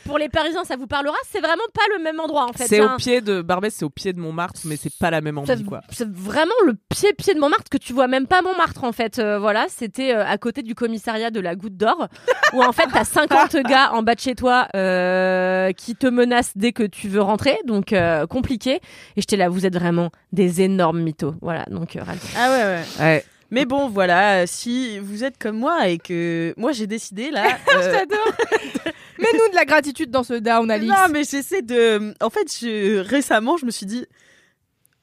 [0.05, 1.17] pour les Parisiens, ça vous parlera.
[1.31, 2.67] C'est vraiment pas le même endroit en fait.
[2.67, 5.23] C'est un- au pied de Barbès, c'est au pied de Montmartre, mais c'est pas la
[5.23, 5.81] même envie, quoi.
[5.91, 9.19] c'est vraiment le pied-pied de Montmartre que tu vois même pas Montmartre en fait.
[9.19, 12.09] Euh, voilà, c'était euh, à côté du commissariat de la Goutte d'Or
[12.53, 16.53] où en fait t'as 50 gars en bas de chez toi euh, qui te menacent
[16.57, 18.75] dès que tu veux rentrer, donc euh, compliqué.
[19.17, 21.35] Et j'étais là, vous êtes vraiment des énormes mythos.
[21.41, 22.01] Voilà, donc euh.
[22.37, 22.83] Ah ouais ouais.
[23.01, 23.25] Ouais.
[23.55, 27.57] Mais bon voilà, si vous êtes comme moi et que moi j'ai décidé là.
[27.77, 28.33] euh, J'adore
[29.19, 30.93] Mets-nous de la gratitude dans ce down, Alix.
[30.93, 32.15] Non, mais j'essaie de.
[32.21, 32.99] En fait, je...
[32.99, 34.07] récemment, je me suis dit,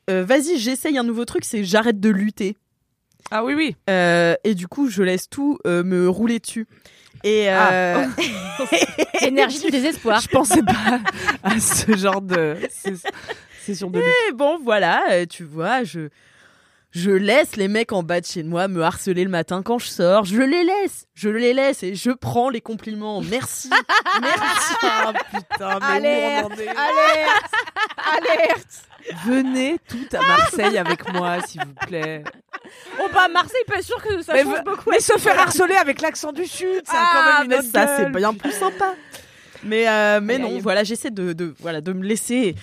[0.09, 2.57] euh, vas-y, j'essaye un nouveau truc, c'est j'arrête de lutter.
[3.31, 3.75] Ah oui, oui.
[3.89, 6.67] Euh, et du coup, je laisse tout euh, me rouler dessus.
[7.23, 8.05] Et euh,
[9.21, 10.19] Énergie du désespoir.
[10.19, 10.99] Je pensais pas
[11.43, 13.07] à ce genre de c'est-
[13.63, 14.07] session de lutte.
[14.29, 16.09] et bon, voilà, tu vois, je.
[16.91, 19.87] Je laisse les mecs en bas de chez moi me harceler le matin quand je
[19.87, 20.25] sors.
[20.25, 21.05] Je les laisse.
[21.13, 23.21] Je les laisse et je prends les compliments.
[23.21, 23.69] Merci.
[24.21, 24.73] Merci.
[24.83, 27.51] Ah, putain, mais Alerte, où on en est alerte
[28.17, 28.67] Alerte
[29.25, 32.23] Venez toutes à Marseille avec moi, s'il vous plaît.
[32.99, 34.89] Oh bah Marseille, pas sûr que ça mais, change beaucoup.
[34.91, 37.57] mais se faire harceler avec l'accent du Sud, ça a Ah, quand même une mais
[37.59, 38.93] autre ça c'est bien plus sympa.
[39.63, 42.55] Mais euh, mais non, voilà, j'essaie de, de voilà de me laisser.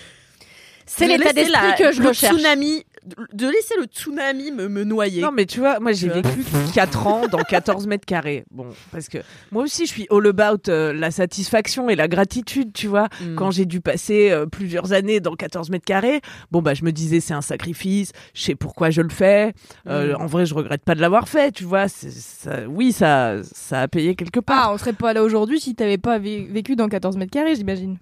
[0.86, 2.34] C'est l'état d'esprit la- que je le recherche.
[2.36, 2.84] Tsunami,
[3.32, 5.22] de laisser le tsunami me, me noyer.
[5.22, 6.44] Non, mais tu vois, moi j'ai vécu
[6.74, 8.44] 4 ans dans 14 mètres carrés.
[8.50, 9.18] Bon, parce que
[9.52, 13.08] moi aussi je suis all about euh, la satisfaction et la gratitude, tu vois.
[13.20, 13.34] Mm.
[13.36, 16.92] Quand j'ai dû passer euh, plusieurs années dans 14 mètres carrés, bon, bah je me
[16.92, 19.52] disais c'est un sacrifice, je sais pourquoi je le fais.
[19.86, 20.22] Euh, Mm.
[20.22, 21.88] En vrai, je regrette pas de l'avoir fait, tu vois.
[21.88, 24.68] Ça- oui, ça, ça a payé quelque part.
[24.68, 27.54] Ah, on serait pas là aujourd'hui si t'avais pas vé- vécu dans 14 mètres carrés,
[27.56, 27.98] j'imagine.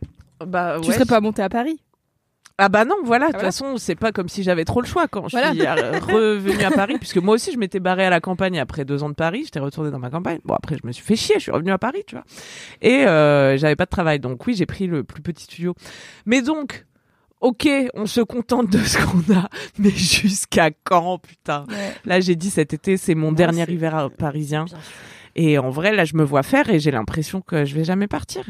[0.47, 0.95] bah, Tu ouais.
[0.95, 1.81] serais pas monté à Paris.
[2.59, 3.49] Ah bah non, voilà, de toute voilà.
[3.49, 6.71] façon, c'est pas comme si j'avais trop le choix quand je suis euh, revenue à
[6.71, 9.42] Paris, puisque moi aussi je m'étais barrée à la campagne après deux ans de Paris,
[9.45, 10.38] j'étais retournée dans ma campagne.
[10.45, 12.25] Bon après je me suis fait chier, je suis revenue à Paris, tu vois.
[12.81, 15.75] Et euh, j'avais pas de travail, donc oui j'ai pris le plus petit studio.
[16.25, 16.87] Mais donc,
[17.42, 21.66] ok, on se contente de ce qu'on a, mais jusqu'à quand, putain?
[21.69, 21.92] Ouais.
[22.07, 24.64] Là j'ai dit cet été c'est mon dernier hiver à- parisien,
[25.35, 28.07] et en vrai là je me vois faire et j'ai l'impression que je vais jamais
[28.07, 28.45] partir.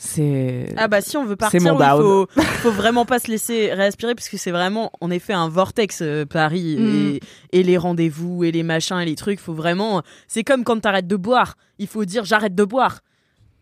[0.00, 2.26] C'est Ah bah si on veut partir, mon il faut,
[2.62, 6.24] faut vraiment pas se laisser respirer parce que c'est vraiment en effet un vortex euh,
[6.24, 7.16] Paris Mm.
[7.52, 9.40] et, et les rendez-vous et les machins et les trucs.
[9.40, 11.56] Faut vraiment, c'est comme quand t'arrêtes de boire.
[11.80, 13.00] Il faut dire j'arrête de boire.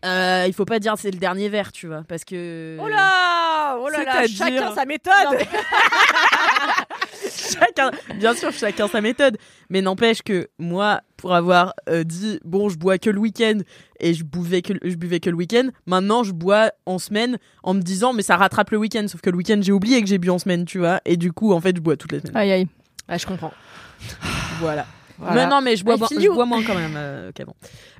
[0.05, 3.77] Euh, il faut pas dire c'est le dernier verre, tu vois, parce que Oh là
[3.81, 5.47] Oh là là Chacun sa Non, méthode mais-
[7.59, 9.37] chacun, bien sûr, chacun sa méthode.
[9.69, 13.59] Mais n'empêche que moi, pour avoir euh, dit bon, je bois que le week-end
[13.99, 17.73] et je buvais que je buvais que le week-end, maintenant je bois en semaine en
[17.73, 19.05] me disant mais ça rattrape le week-end.
[19.07, 21.01] Sauf que le week-end j'ai oublié que j'ai bu en semaine, tu vois.
[21.05, 22.37] Et du coup, en fait, je bois toutes les semaines.
[22.37, 22.67] Aïe aïe.
[23.07, 23.53] Ah, je comprends.
[24.59, 24.85] Voilà.
[25.19, 25.33] Voilà.
[25.33, 26.33] Mais non, mais je bois, I moins- feel je you.
[26.35, 27.55] bois moins quand même euh, qu'avant.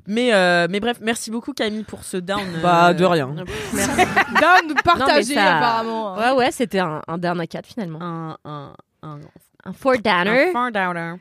[0.06, 2.40] Mais euh, mais bref, merci beaucoup Camille pour ce down.
[2.40, 3.26] euh, Bah, de rien.
[4.40, 6.14] Down partagé ça- apparemment.
[6.16, 6.34] hein.
[6.34, 7.98] Ouais, ouais, c'était un, un down à 4 finalement.
[8.00, 9.18] Un un un,
[9.64, 10.48] Un four downer.
[10.48, 11.14] un far downer.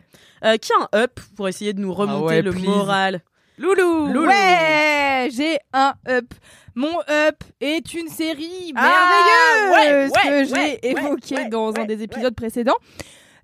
[0.43, 2.65] Euh, qui a un up pour essayer de nous remonter ouais, le please.
[2.65, 3.21] moral?
[3.57, 4.27] Loulou, Loulou.
[4.27, 6.33] Ouais, j'ai un up.
[6.75, 11.73] Mon up est une série Ah, merveilleuse ouais, ouais, que j'ai ouais, évoquée ouais, dans
[11.75, 12.75] un des épisodes précédents.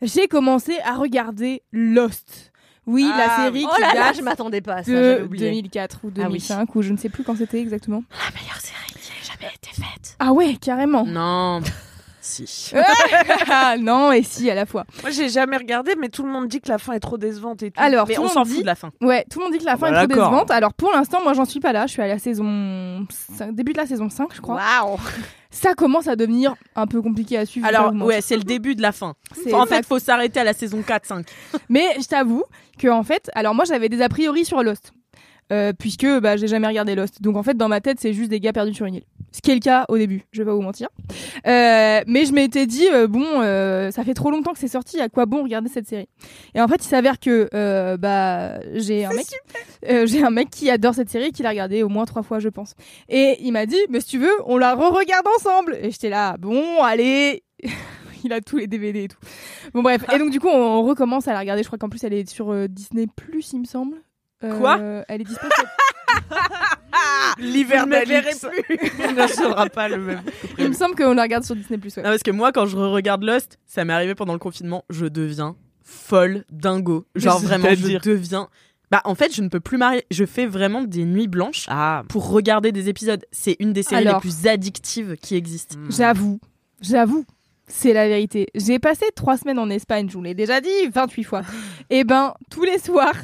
[0.04, 2.52] J'ai commencé à regarder Lost.
[2.86, 5.24] Oui, la Ah, série Oh qui là là, date je m'attendais pas à ça, de
[5.24, 5.50] oublié.
[5.50, 6.24] 2004 ou Ah oui.
[6.26, 8.04] 2005 ou je ne sais plus quand c'était exactement.
[8.12, 10.16] La meilleure série qui ait jamais été faite.
[10.20, 11.06] Ah ouais, carrément.
[11.06, 11.62] Non.
[12.24, 12.72] Si.
[13.50, 14.86] Ah, non et si à la fois.
[15.02, 17.62] Moi, j'ai jamais regardé, mais tout le monde dit que la fin est trop décevante
[17.64, 17.82] et tout.
[17.82, 18.92] Alors, Mais tout on le s'en fout de la fin.
[19.02, 20.50] Ouais, tout le monde dit que la fin bah, est trop décevante.
[20.50, 21.86] Alors pour l'instant, moi j'en suis pas là.
[21.86, 23.06] Je suis à la saison
[23.52, 24.56] début de la saison 5, je crois.
[24.56, 24.98] Waouh
[25.52, 27.68] Ça commence à devenir un peu compliqué à suivre.
[27.68, 29.16] Alors, ouais, c'est le début de la fin.
[29.52, 31.26] En fait, faut s'arrêter à la saison 4-5.
[31.68, 32.46] Mais je t'avoue
[32.80, 34.94] que en fait, alors moi j'avais des a priori sur Lost.
[35.52, 37.22] Euh, puisque bah, j'ai jamais regardé Lost.
[37.22, 39.04] Donc en fait, dans ma tête, c'est juste des gars perdus sur une île.
[39.34, 40.90] Ce qui est le cas au début, je vais pas vous mentir.
[41.48, 45.02] Euh, mais je m'étais dit, euh, bon, euh, ça fait trop longtemps que c'est sorti,
[45.02, 46.08] à quoi bon regarder cette série?
[46.54, 49.26] Et en fait, il s'avère que euh, bah, j'ai un mec,
[49.90, 52.38] euh, j'ai un mec qui adore cette série, qui l'a regardée au moins trois fois,
[52.38, 52.76] je pense.
[53.10, 55.78] Et il m'a dit, mais si tu veux, on la re-regarde ensemble.
[55.82, 57.44] Et j'étais là, bon, allez.
[58.24, 59.18] il a tous les DVD et tout.
[59.74, 61.64] Bon bref, et donc du coup, on recommence à la regarder.
[61.64, 63.98] Je crois qu'en plus, elle est sur Disney Plus, il me semble.
[64.42, 65.04] Quoi?
[65.08, 65.56] Elle est disponible.
[67.40, 68.44] L'hiver me verrai d'Alix
[69.18, 70.22] ne sera pas le même.
[70.58, 71.96] il me semble qu'on la regarde sur Disney Plus.
[71.98, 72.04] Ouais.
[72.04, 75.06] Non, parce que moi, quand je regarde Lost, ça m'est arrivé pendant le confinement, je
[75.06, 77.06] deviens folle, dingo.
[77.16, 78.50] Genre vraiment, je deviens.
[78.92, 80.06] Bah, en fait, je ne peux plus marier.
[80.12, 83.26] Je fais vraiment des nuits blanches Ah, pour regarder des épisodes.
[83.32, 84.16] C'est une des séries Alors.
[84.16, 85.78] les plus addictives qui existent.
[85.90, 86.40] J'avoue,
[86.82, 87.26] j'avoue.
[87.66, 88.48] C'est la vérité.
[88.54, 91.42] J'ai passé trois semaines en Espagne, je vous l'ai déjà dit 28 fois.
[91.90, 93.16] Et ben, tous les soirs,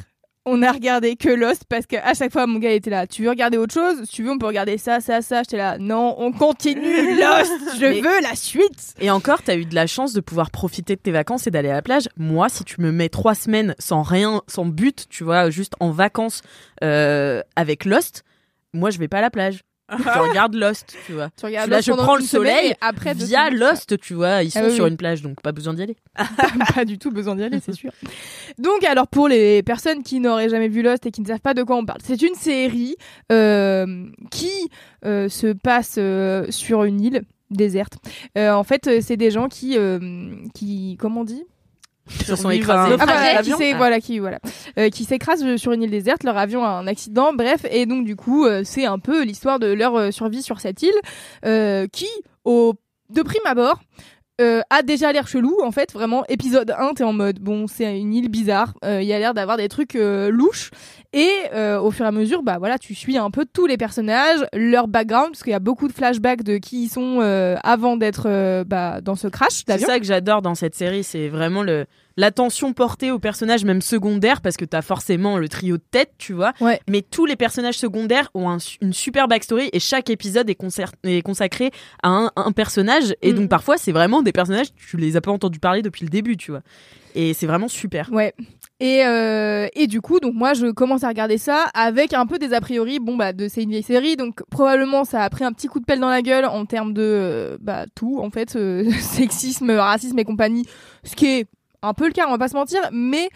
[0.46, 3.06] on a regardé que Lost parce qu'à chaque fois, mon gars était là.
[3.06, 4.04] Tu veux regarder autre chose?
[4.04, 5.42] Si tu veux, on peut regarder ça, ça, ça.
[5.42, 5.76] J'étais là.
[5.78, 6.80] Non, on continue
[7.20, 7.52] Lost.
[7.78, 8.94] Je Mais- veux la suite.
[9.00, 11.68] Et encore, t'as eu de la chance de pouvoir profiter de tes vacances et d'aller
[11.68, 12.08] à la plage.
[12.16, 15.90] Moi, si tu me mets trois semaines sans rien, sans but, tu vois, juste en
[15.90, 16.40] vacances
[16.82, 18.24] euh, avec Lost,
[18.72, 19.60] moi, je vais pas à la plage.
[19.98, 21.30] je regarde Lost, tu vois.
[21.36, 23.60] Tu regardes Là, Lost je prends le soleil après Via semaines.
[23.60, 25.96] Lost, tu vois, ils sont Ah oui, sur une plage, donc pas besoin d'y aller.
[26.74, 27.90] pas du tout besoin d'y aller, c'est sûr.
[28.58, 31.54] Donc, alors pour les personnes qui n'auraient jamais vu Lost et qui ne savent pas
[31.54, 32.96] de quoi on parle, c'est une série
[33.32, 34.50] euh, qui
[35.04, 37.94] euh, se passe euh, sur une île déserte.
[38.38, 39.98] Euh, en fait, c'est des gens qui, euh,
[40.54, 41.44] qui, comment on dit?
[42.24, 42.96] Se sont écrasés.
[42.98, 43.76] ah, voilà, qui l'avion s'est- Ah.
[43.76, 44.38] voilà, qui, voilà,
[44.78, 46.24] Euh, qui s'écrasent sur une île déserte.
[46.24, 49.58] Leur avion a un accident, bref, et donc du coup, euh, c'est un peu l'histoire
[49.58, 50.94] de leur euh, survie sur cette île,
[51.44, 52.08] euh, qui,
[52.44, 52.74] au
[53.10, 53.80] de prime abord,
[54.40, 55.58] euh, a déjà l'air chelou.
[55.62, 58.74] En fait, vraiment, épisode 1, t'es en mode, bon, c'est une île bizarre.
[58.84, 60.70] euh, Il y a l'air d'avoir des trucs euh, louches.
[61.12, 61.28] Et
[61.80, 64.86] au fur et à mesure, bah voilà, tu suis un peu tous les personnages, leur
[64.86, 67.18] background, parce qu'il y a beaucoup de flashbacks de qui ils sont
[67.64, 71.64] avant d'être bah, dans ce crash C'est ça que j'adore dans cette série, c'est vraiment
[71.64, 76.12] le l'attention portée aux personnages même secondaires parce que t'as forcément le trio de tête,
[76.18, 76.52] tu vois.
[76.60, 76.80] Ouais.
[76.88, 80.58] Mais tous les personnages secondaires ont un une super backstory et chaque épisode est,
[81.04, 81.70] est consacré
[82.02, 83.36] à un, un personnage et Mm.
[83.36, 86.36] donc parfois c'est vraiment des personnages tu les as pas entendus parler depuis le début,
[86.36, 86.62] tu vois.
[87.14, 88.08] Et c'est vraiment super.
[88.12, 88.34] Ouais.
[88.78, 92.38] Et, euh, et du coup, donc moi, je commence à regarder ça avec un peu
[92.38, 92.98] des a priori.
[92.98, 95.80] Bon, bah, de c'est une vieille série, donc probablement ça a pris un petit coup
[95.80, 99.70] de pelle dans la gueule en termes de euh, bah tout, en fait, euh, sexisme,
[99.72, 100.64] racisme et compagnie.
[101.04, 101.46] Ce qui est
[101.82, 102.80] un peu le cas, on va pas se mentir.
[102.92, 103.28] Mais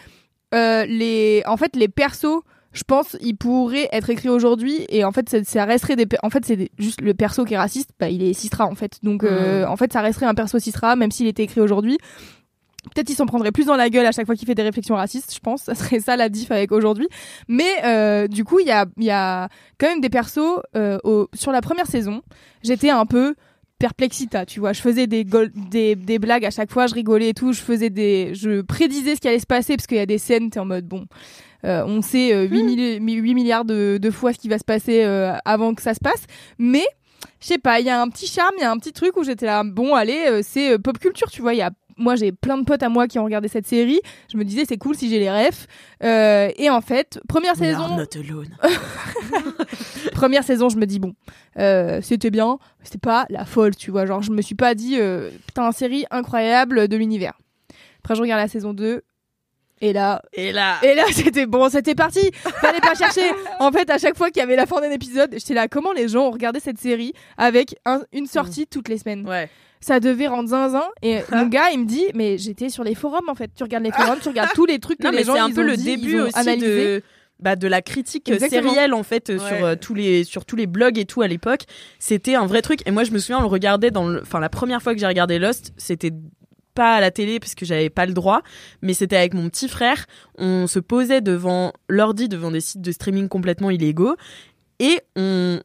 [0.55, 2.43] euh, les, en fait, les persos.
[2.73, 6.29] Je pense ils pourraient être écrits aujourd'hui et en fait ça, ça resterait des en
[6.31, 9.23] fait c'est juste le perso qui est raciste bah il est cistra en fait donc
[9.23, 11.99] euh, en fait ça resterait un perso cistra même s'il était écrit aujourd'hui
[12.93, 14.97] Peut-être il s'en prendrait plus dans la gueule à chaque fois qu'il fait des réflexions
[14.97, 15.63] racistes, je pense.
[15.67, 17.09] Ça serait ça la diff avec aujourd'hui.
[17.49, 20.61] Mais euh, du coup, il y a, il y a quand même des persos.
[21.05, 22.21] au- sur la première saison,
[22.63, 23.37] j'étais un peu
[23.79, 24.73] perplexita, tu vois.
[24.73, 27.53] Je faisais des, des, des blagues à chaque fois, je rigolais et tout.
[27.53, 30.19] Je faisais des, je prédisais ce qui allait se passer parce qu'il y a des
[30.19, 31.07] scènes, t'es en mode bon.
[31.65, 34.65] euh, on sait euh, 8, milli- 8 milliards de, de fois ce qui va se
[34.65, 36.25] passer euh, avant que ça se passe.
[36.59, 36.85] Mais
[37.41, 39.17] je sais pas, il y a un petit charme, il y a un petit truc
[39.17, 41.55] où j'étais là, bon, allez, euh, c'est pop culture, tu vois.
[41.55, 44.01] Il y a, moi, j'ai plein de potes à moi qui ont regardé cette série.
[44.33, 45.67] Je me disais, c'est cool si j'ai les refs.
[46.03, 48.49] Euh, et en fait, première We saison, not alone.
[50.13, 51.15] première saison, je me dis bon,
[51.59, 54.07] euh, c'était bien, c'était pas la folle, tu vois.
[54.07, 57.35] Genre, je me suis pas dit, euh, putain, série incroyable de l'univers.
[58.01, 59.03] Après, je regarde la saison 2.
[59.81, 62.31] Et là, Et là, et là, c'était bon, c'était parti.
[62.61, 63.29] Fallait pas chercher.
[63.61, 65.93] En fait, à chaque fois qu'il y avait la fin d'un épisode, j'étais là, comment
[65.93, 69.27] les gens ont regardé cette série avec un- une sortie toutes les semaines?
[69.29, 69.51] Ouais.
[69.85, 70.85] Ça devait rendre zinzin.
[71.03, 73.51] Et mon gars, il me dit, mais j'étais sur les forums en fait.
[73.55, 75.41] Tu regardes les forums, tu regardes tous les trucs que Non, les mais gens c'est
[75.41, 76.67] un peu le dit, début aussi analysé.
[76.67, 77.03] de
[77.41, 78.71] bah, de la critique euh, Exactement.
[78.73, 79.57] sérielle en fait euh, Ouais.
[79.57, 81.63] sur euh, tous les sur tous les blogs et tout à l'époque.
[81.99, 84.41] C'était un vrai truc et moi je me souviens on le regardait dans le enfin
[84.41, 86.13] la première fois que j'ai regardé Lost, c'était
[86.75, 88.41] pas à la télé parce que j'avais pas le droit,
[88.83, 90.07] mais c'était avec mon petit frère.
[90.39, 94.17] On se posait devant l'ordi, devant des sites de streaming complètement illégaux,
[94.81, 95.61] et on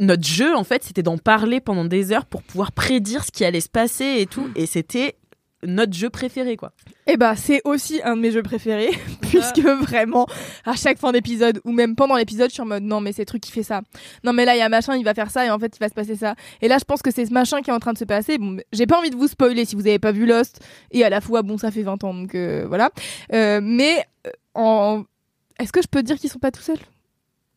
[0.00, 3.44] notre jeu en fait c'était d'en parler pendant des heures pour pouvoir prédire ce qui
[3.44, 5.16] allait se passer et tout, et c'était
[5.62, 6.72] notre jeu préféré, quoi.
[7.06, 8.90] Et bah c'est aussi un de mes jeux préférés
[9.22, 10.26] puisque vraiment
[10.64, 13.24] à chaque fin d'épisode ou même pendant l'épisode je suis en mode non mais c'est
[13.24, 13.82] truc qui fait ça.
[14.24, 15.78] Non mais là il y a machin il va faire ça et en fait il
[15.78, 16.34] va se passer ça.
[16.62, 18.38] Et là je pense que c'est ce machin qui est en train de se passer.
[18.38, 20.60] Bon j'ai pas envie de vous spoiler si vous avez pas vu Lost
[20.90, 22.90] et à la fois bon ça fait 20 ans donc euh, voilà.
[23.32, 25.04] Euh, mais euh, en
[25.60, 26.78] est-ce que je peux dire qu'ils sont pas tout seuls?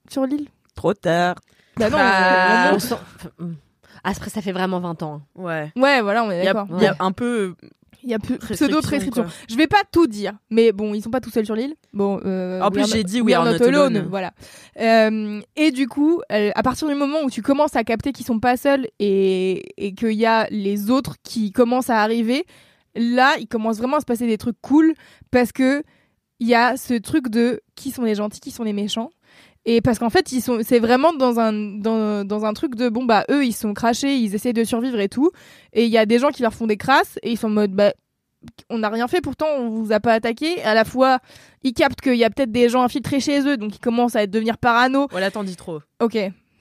[0.10, 0.47] Sur l'île?
[0.75, 1.36] Trop tard.
[1.79, 1.97] Bah non.
[1.97, 3.55] Bah, on sent- enfin, hum.
[4.03, 5.21] Après, ça fait vraiment 20 ans.
[5.37, 5.41] hein.
[5.41, 5.71] Ouais.
[5.75, 6.67] Ouais voilà on est Il y a, d'accord.
[6.77, 7.55] il y a un peu.
[8.01, 9.23] Il y a peu- Restriction, pseudo prescription.
[9.23, 9.31] quoi.
[9.49, 11.75] Je vais pas tout dire, mais bon, ils sont pas tout seuls sur l'île.
[11.91, 13.95] Bon, euh, En we plus, are j'ai not- dit we are are not not alone.
[13.97, 14.07] alone.
[14.09, 14.31] Voilà.
[14.79, 18.25] Euh, et du coup, euh, à partir du moment où tu commences à capter qu'ils
[18.25, 22.45] sont pas seuls et, et qu'il y a les autres qui commencent à arriver,
[22.95, 24.93] là, il commence vraiment à se passer des trucs cool
[25.29, 25.83] parce que
[26.39, 29.09] il y a ce truc de qui sont les gentils, qui sont les méchants.
[29.65, 32.89] Et parce qu'en fait, ils sont, c'est vraiment dans un, dans, dans un truc de
[32.89, 35.31] bon, bah, eux, ils sont crachés, ils essaient de survivre et tout.
[35.73, 37.51] Et il y a des gens qui leur font des crasses et ils sont en
[37.51, 37.93] mode, bah,
[38.69, 40.61] on n'a rien fait, pourtant on vous a pas attaqué.
[40.63, 41.19] À la fois,
[41.63, 44.27] ils captent qu'il y a peut-être des gens infiltrés chez eux, donc ils commencent à
[44.27, 45.07] devenir parano.
[45.11, 45.79] Voilà, t'en dis trop.
[45.99, 46.15] Ok.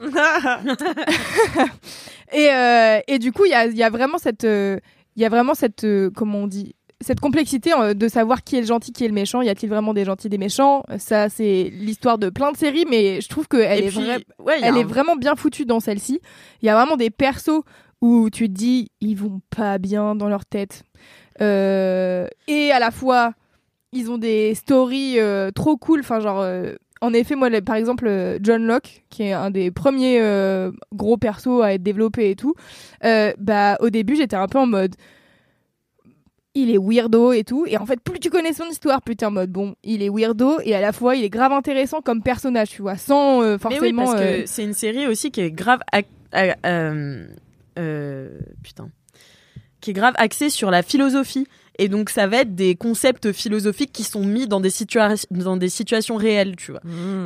[2.33, 4.79] et, euh, et du coup, il y a, y a vraiment cette, euh,
[5.17, 8.57] il y a vraiment cette, euh, comment on dit, cette complexité euh, de savoir qui
[8.57, 9.41] est le gentil, qui est le méchant.
[9.43, 10.83] Y a-t-il vraiment des gentils, des méchants?
[10.99, 14.59] Ça, c'est l'histoire de plein de séries, mais je trouve qu'elle est, puis, vra- ouais,
[14.63, 16.21] elle un- est vraiment bien foutue dans celle-ci.
[16.63, 17.61] Il y a vraiment des persos
[18.01, 20.83] où tu te dis, ils vont pas bien dans leur tête.
[21.41, 23.33] Euh, et à la fois,
[23.93, 26.01] ils ont des stories euh, trop cool.
[26.01, 30.21] Enfin, genre, euh, en effet, moi, par exemple, John Locke, qui est un des premiers
[30.93, 32.55] gros persos à être développé et tout,
[33.03, 34.97] bah, au début, j'étais un peu en mode.
[36.55, 37.67] Il est weirdo et tout.
[37.69, 40.09] Et en fait, plus tu connais son histoire, plus t'es en mode bon, il est
[40.09, 43.57] weirdo et à la fois, il est grave intéressant comme personnage, tu vois, sans euh,
[43.71, 44.05] Mais oui, forcément.
[44.07, 45.81] parce euh, que c'est une série aussi qui est grave.
[45.93, 47.27] ac- euh, euh,
[47.79, 48.89] euh, putain.
[49.81, 51.47] Qui est grave axée sur la philosophie.
[51.79, 55.57] Et donc, ça va être des concepts philosophiques qui sont mis dans des, situa- dans
[55.57, 56.81] des situations réelles, tu vois.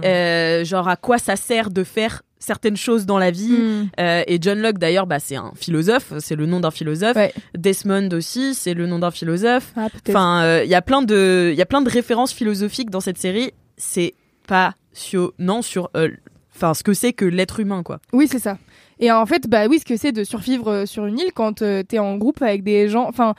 [0.05, 3.53] Euh, genre, à quoi ça sert de faire certaines choses dans la vie.
[3.53, 3.89] hmm.
[4.01, 7.17] Euh, et John Locke, d'ailleurs, bah, c'est un philosophe, c'est le nom d'un philosophe.
[7.17, 7.33] Ouais.
[7.57, 9.73] Desmond aussi, c'est le nom d'un philosophe.
[9.77, 9.89] Ah.
[10.09, 13.01] Enfin, euh, il y a plein de, il y a plein de références philosophiques dans
[13.01, 13.53] cette série.
[13.77, 14.15] C'est
[14.47, 16.09] passionnant sur, euh,
[16.55, 18.01] enfin, ce que c'est que l'être humain, quoi.
[18.13, 18.59] Oui, c'est ça.
[18.99, 21.63] Et en fait, bah oui, ce que c'est de survivre euh, sur une île quand
[21.63, 23.07] euh, t'es en groupe avec des gens.
[23.09, 23.35] Enfin,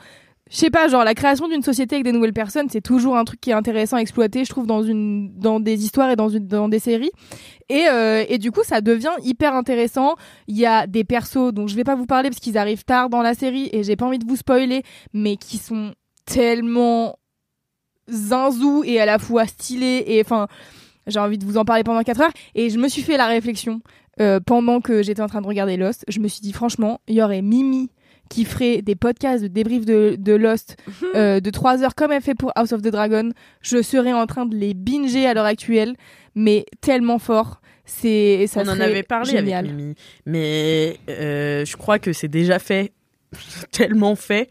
[0.50, 3.24] je sais pas, genre la création d'une société avec des nouvelles personnes, c'est toujours un
[3.24, 6.28] truc qui est intéressant à exploiter, je trouve, dans une, dans des histoires et dans
[6.28, 7.10] une, dans des séries.
[7.70, 10.16] Et, euh, et du coup, ça devient hyper intéressant.
[10.46, 13.08] Il y a des persos dont je vais pas vous parler parce qu'ils arrivent tard
[13.08, 14.82] dans la série et j'ai pas envie de vous spoiler,
[15.14, 15.94] mais qui sont
[16.26, 17.18] tellement
[18.08, 20.46] zinzou et à la fois stylés et enfin
[21.06, 23.26] j'ai envie de vous en parler pendant 4 heures et je me suis fait la
[23.26, 23.80] réflexion
[24.20, 27.14] euh, pendant que j'étais en train de regarder Lost je me suis dit franchement il
[27.14, 27.90] y aurait Mimi
[28.30, 30.76] qui ferait des podcasts de débrief de, de Lost
[31.14, 34.26] euh, de 3 heures comme elle fait pour House of the Dragon je serais en
[34.26, 35.94] train de les binger à l'heure actuelle
[36.34, 39.66] mais tellement fort c'est ça On en avait parlé génial.
[39.66, 42.92] avec Mimi, mais euh, je crois que c'est déjà fait,
[43.72, 44.48] tellement fait.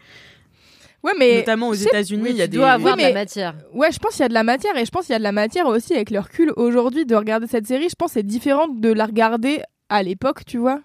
[1.03, 2.57] ouais mais Notamment aux États-Unis, il y a tu des.
[2.57, 3.55] dois avoir Oui, de la matière.
[3.73, 5.19] Ouais, je pense qu'il y a de la matière et je pense qu'il y a
[5.19, 7.89] de la matière aussi avec le recul aujourd'hui de regarder cette série.
[7.89, 10.81] Je pense que c'est différent de la regarder à l'époque, tu vois.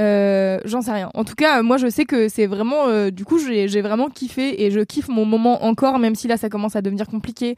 [0.00, 1.10] Euh, J'en sais rien.
[1.14, 2.88] En tout cas, moi, je sais que c'est vraiment.
[2.88, 6.36] euh, du coup, j'ai vraiment kiffé et je kiffe mon moment encore, même si là,
[6.36, 7.56] ça commence à devenir compliqué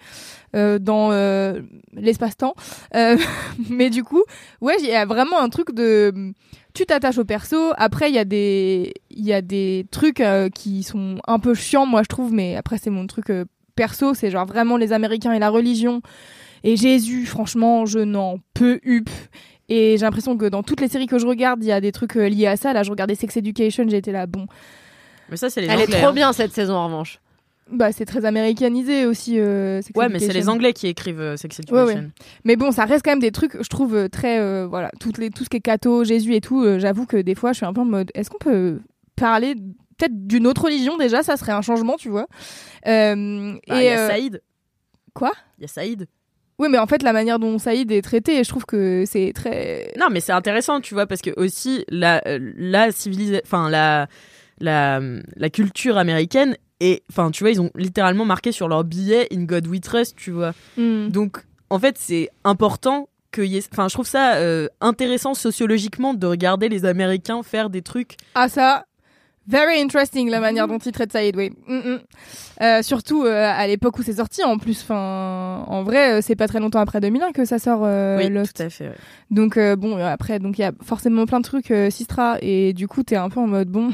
[0.57, 1.61] euh, dans euh,
[1.95, 2.55] l'espace-temps.
[2.97, 3.17] Euh,
[3.71, 4.23] mais du coup,
[4.61, 6.33] ouais, il y a vraiment un truc de.
[6.75, 7.73] Tu t'attaches au perso.
[7.77, 11.55] Après, il y a des, il y a des trucs euh, qui sont un peu
[11.55, 12.33] chiants, moi, je trouve.
[12.33, 13.31] Mais après, c'est mon truc
[13.77, 14.13] perso.
[14.15, 16.03] C'est genre vraiment les Américains et la religion.
[16.65, 19.09] Et Jésus, franchement, je n'en peux up.
[19.69, 21.93] Et j'ai l'impression que dans toutes les séries que je regarde, il y a des
[21.93, 22.73] trucs euh, liés à ça.
[22.73, 24.47] Là, je regardais Sex Education, j'ai été là, bon,
[25.31, 25.97] Mais ça, c'est les Elle Anglais.
[25.97, 26.13] est trop hein.
[26.13, 27.19] bien cette saison en revanche.
[27.73, 29.41] bah c'est très américanisé aussi.
[29.41, 30.53] euh, Sex Ouais, mais c'est les Education.
[30.53, 31.87] Anglais qui écrivent euh, Sex Education.
[31.87, 32.09] ouais.
[32.45, 34.39] Mais bon, ça reste quand même des trucs, je trouve, très.
[34.39, 37.17] euh, voilà, toutes les, tout ce qui est catho, Jésus et tout, euh, j'avoue que
[37.17, 38.81] des fois, je suis un peu en mode est-ce qu'on peut
[39.17, 39.55] parler
[39.97, 41.23] peut-être d'une autre religion déjà?
[41.23, 42.27] Ça serait un changement, tu vois.
[42.87, 44.43] Euh, Bah, et il y a euh, Saïd.
[45.15, 45.33] Quoi?
[45.59, 46.07] Il y a Saïd.
[46.59, 49.93] Oui, mais en fait, la manière dont Saïd est traité, je trouve que c'est très.
[49.99, 54.07] Non, mais c'est intéressant, tu vois, parce que aussi la euh, la civilisation, enfin la
[54.61, 55.01] la
[55.37, 59.45] la culture américaine et enfin tu vois ils ont littéralement marqué sur leur billet In
[59.45, 60.53] God We Trust, tu vois.
[60.77, 61.09] Hmm.
[61.09, 61.39] Donc
[61.71, 66.27] en fait c'est important que y ait- enfin je trouve ça euh, intéressant sociologiquement de
[66.27, 68.17] regarder les Américains faire des trucs.
[68.37, 68.85] Ah ça,
[69.49, 71.53] very interesting la manière dont il traite Saïd, oui.
[71.67, 71.99] Mm, mm.
[72.63, 74.81] Euh, surtout euh, à l'époque où c'est sorti en plus.
[74.83, 78.29] Enfin, en vrai, euh, c'est pas très longtemps après 2001 que ça sort euh, oui,
[78.29, 78.57] Lost.
[78.57, 78.89] tout à fait.
[78.89, 78.95] ouais.
[79.31, 82.37] Donc euh, bon, euh, après, donc il y a forcément plein de trucs euh, Sistra
[82.41, 83.91] et du coup t'es un peu en mode bon,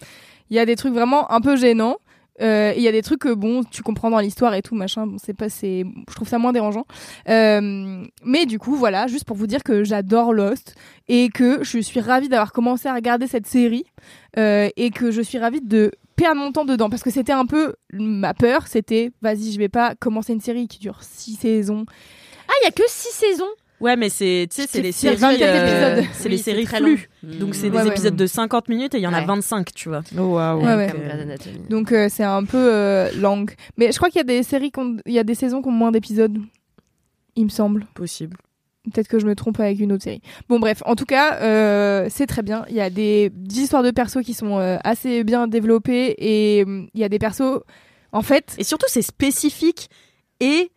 [0.50, 1.96] il y a des trucs vraiment un peu gênants.
[2.40, 5.06] Euh, Il y a des trucs que bon, tu comprends dans l'histoire et tout machin.
[5.06, 6.86] Bon, c'est pas, c'est, je trouve ça moins dérangeant.
[7.28, 10.74] Euh, mais du coup, voilà, juste pour vous dire que j'adore Lost
[11.08, 13.84] et que je suis ravie d'avoir commencé à regarder cette série
[14.38, 17.46] euh, et que je suis ravie de perdre mon temps dedans parce que c'était un
[17.46, 18.66] peu ma peur.
[18.66, 21.84] C'était, vas-y, je vais pas commencer une série qui dure six saisons.
[22.48, 23.48] Ah, il y a que 6 saisons?
[23.82, 26.36] Ouais, mais c'est, tu sais, c'est C'est- les c'est séries, 24 euh, c'est Oui, les
[26.38, 27.08] c'est séries très flux.
[27.22, 27.38] long.
[27.40, 27.88] Donc c'est Ouais, des ouais.
[27.88, 29.26] épisodes de 50 minutes et il y en a Ouais.
[29.26, 30.02] 25, tu vois.
[30.18, 31.58] Oh, Anatomy.
[31.68, 33.44] Donc euh, c'est un peu euh, long.
[33.76, 34.70] Mais je crois qu'il y a des séries,
[35.06, 36.38] il y a des saisons qui ont moins d'épisodes.
[37.36, 37.86] Il me semble.
[37.94, 38.36] Possible.
[38.92, 40.20] Peut-être que je me trompe avec une autre série.
[40.48, 42.64] Bon bref, en tout cas, euh, c'est très bien.
[42.68, 46.64] Il y a des, des histoires de persos qui sont euh, assez bien développées et
[46.64, 47.60] hum, il y a des persos,
[48.12, 49.88] en fait, Et surtout, c'est spécifique
[50.40, 50.70] et.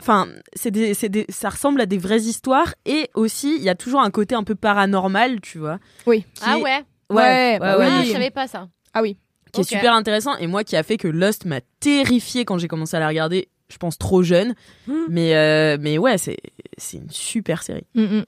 [0.00, 3.68] Enfin, c'est des, c'est des, ça ressemble à des vraies histoires et aussi, il y
[3.68, 5.78] a toujours un côté un peu paranormal, tu vois.
[6.06, 6.24] Oui.
[6.34, 7.92] qui Ah est- ouais Ouais, ouais, bah ouais, oui.
[7.96, 8.68] Ah, qui je savais pas ça.
[8.94, 9.16] ah oui,
[9.54, 9.66] est Ok.
[9.66, 13.00] super intéressant et moi qui a fait que Lost m'a terrifié quand j'ai commencé à
[13.00, 14.54] la regarder, je pense trop jeune.
[14.86, 14.94] Hmm.
[15.08, 16.36] Mais, euh, mais ouais, c'est,
[16.78, 17.84] c'est une super série.
[17.94, 18.24] Mm, mm.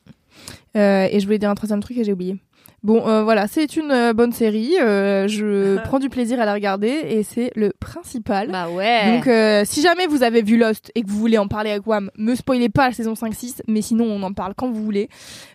[0.77, 2.37] Euh, et je voulais dire un troisième truc et j'ai oublié.
[2.85, 4.75] Bon, euh, voilà, c'est une euh, bonne série.
[4.81, 8.51] euh, je prends du plaisir à la regarder et c'est le principal.
[8.51, 9.15] Bah ouais.
[9.17, 11.87] Donc, euh, si jamais vous avez vu Lost et que vous voulez en parler avec
[11.87, 15.09] Wam, me spoilez pas la saison 5-6, mais sinon on en parle quand vous voulez.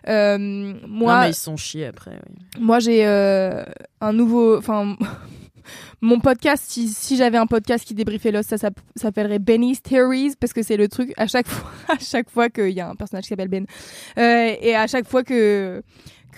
[0.08, 0.38] Euh,
[0.86, 2.12] moi, Non, mais ils sont chiés après.
[2.12, 2.62] oui.
[2.62, 3.62] moi j'ai euh,
[4.00, 4.96] un nouveau, enfin,
[6.00, 6.64] mon podcast.
[6.66, 10.62] Si, si j'avais un podcast qui débriefait Lost, ça, s'app- s'appellerait Benny's Theories parce que
[10.62, 13.28] c'est le truc à chaque fois, à chaque fois qu'il y a un personnage qui
[13.28, 13.66] s'appelle Ben,
[14.18, 15.82] Euh, et à chaque fois que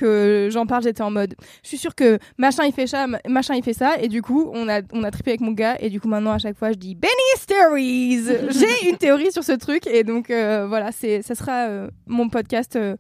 [0.01, 3.21] que j'en parle, j'étais en mode, je suis sûre que machin il fait ça, ma-
[3.29, 5.77] machin il fait ça, et du coup on a on a trippé avec mon gars,
[5.81, 8.25] et du coup maintenant à chaque fois je dis Benny's Theories.
[8.59, 12.29] J'ai une théorie sur ce truc, et donc euh, voilà, c'est ça sera euh, mon
[12.29, 12.77] podcast.
[12.77, 12.97] euh,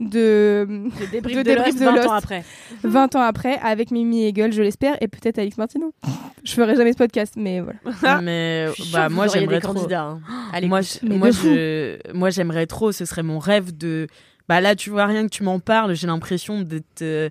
[0.00, 2.08] de Le débrief de de, débrief Lost de 20 Lost.
[2.08, 2.44] ans après.
[2.82, 5.92] 20 ans après avec Mimi Hegel, je l'espère, et peut-être Alex Martino.
[6.42, 8.20] Je ferai jamais ce podcast, mais voilà.
[8.22, 9.74] mais bah, moi j'aimerais trop.
[9.74, 10.02] candidats.
[10.02, 10.20] hein.
[10.52, 12.90] Allez, moi, je- moi, de je, moi, j'aimerais trop.
[12.90, 14.08] Ce serait mon rêve de.
[14.48, 17.28] Bah là, tu vois, rien que tu m'en parles, j'ai l'impression d'être euh,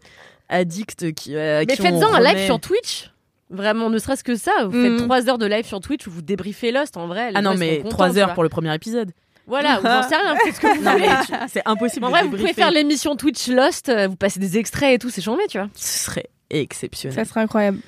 [0.50, 1.14] addict.
[1.14, 3.12] Qui, euh, Mais faites-en un live sur Twitch.
[3.50, 4.52] Vraiment, ne serait-ce que ça.
[4.66, 4.98] Vous Mm.
[5.00, 7.32] faites 3 heures de live sur Twitch où vous débriefez Lost en vrai.
[7.36, 9.12] Ah non, mais sont contents, 3 tu heures pour le premier épisode.
[9.48, 10.36] Voilà, vous en savez rien.
[10.46, 11.48] Faites ce que vous voulez.
[11.50, 14.58] c'est impossible En de vrai, vous pouvez faire l'émission Twitch Lost, euh, vous passez des
[14.58, 15.68] extraits et tout, c'est chambé, tu vois.
[15.76, 17.16] Ce serait exceptionnel.
[17.16, 17.80] Ça serait incroyable.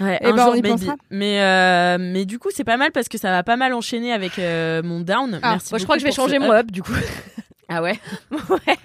[0.00, 0.96] Ouais, Eh un ben, jour, on y pensera.
[1.10, 4.12] Mais, euh, mais du coup, c'est pas mal parce que ça va pas mal enchaîner
[4.12, 5.38] avec euh, mon down.
[5.42, 6.64] Ah, Merci Moi, je crois que je vais changer mon up.
[6.66, 6.92] up, du coup.
[7.68, 7.98] Ah ouais?
[8.30, 8.76] Ouais.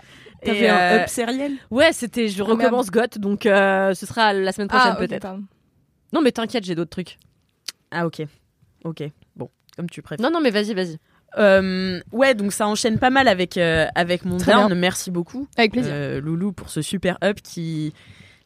[0.46, 4.06] T'as Et, fait un euh, up sériel Ouais, c'était, je recommence GOT, donc euh, ce
[4.06, 5.28] sera la semaine prochaine Ah, peut-être.
[6.12, 7.17] Non, mais t'inquiète, j'ai d'autres trucs.
[7.91, 8.24] Ah ok.
[8.84, 9.04] Ok.
[9.38, 10.22] Bon, comme tu préfères.
[10.24, 10.98] Non, non, mais vas-y, vas-y.
[11.38, 14.67] Euh, ouais, donc ça enchaîne pas mal avec, euh, avec mon Très down.
[14.67, 14.76] bien.
[14.76, 15.48] Merci beaucoup.
[15.58, 15.91] Avec plaisir.
[15.96, 17.93] Euh, Loulou pour ce super up qui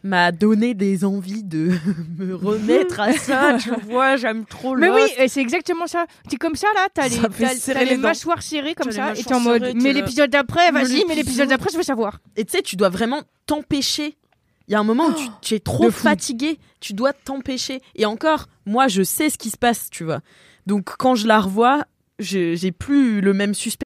[0.07, 1.71] m'a donné des envies de
[2.17, 3.57] me remettre à ça.
[3.61, 5.13] tu vois, j'aime trop Mais Lost.
[5.19, 6.05] oui, c'est exactement ça.
[6.29, 9.33] C'est comme ça là, t'as les, t'as- les les mâchoires serrées comme ça, et t'es
[9.33, 12.19] en mode, serrées, mais l'épisode d'après, Mais vas-y, mais l'épisode d'après, je veux savoir.
[12.35, 14.17] Et tu sais, tu dois vraiment t'empêcher.
[14.67, 17.81] Il y a un moment où tu, tu es trop fatigué, tu dois t'empêcher.
[17.95, 20.19] Et encore, moi, je sais ce qui se passe, tu vois.
[20.65, 21.85] Donc, quand je la revois,
[22.19, 23.85] je- j'ai plus le même suspect.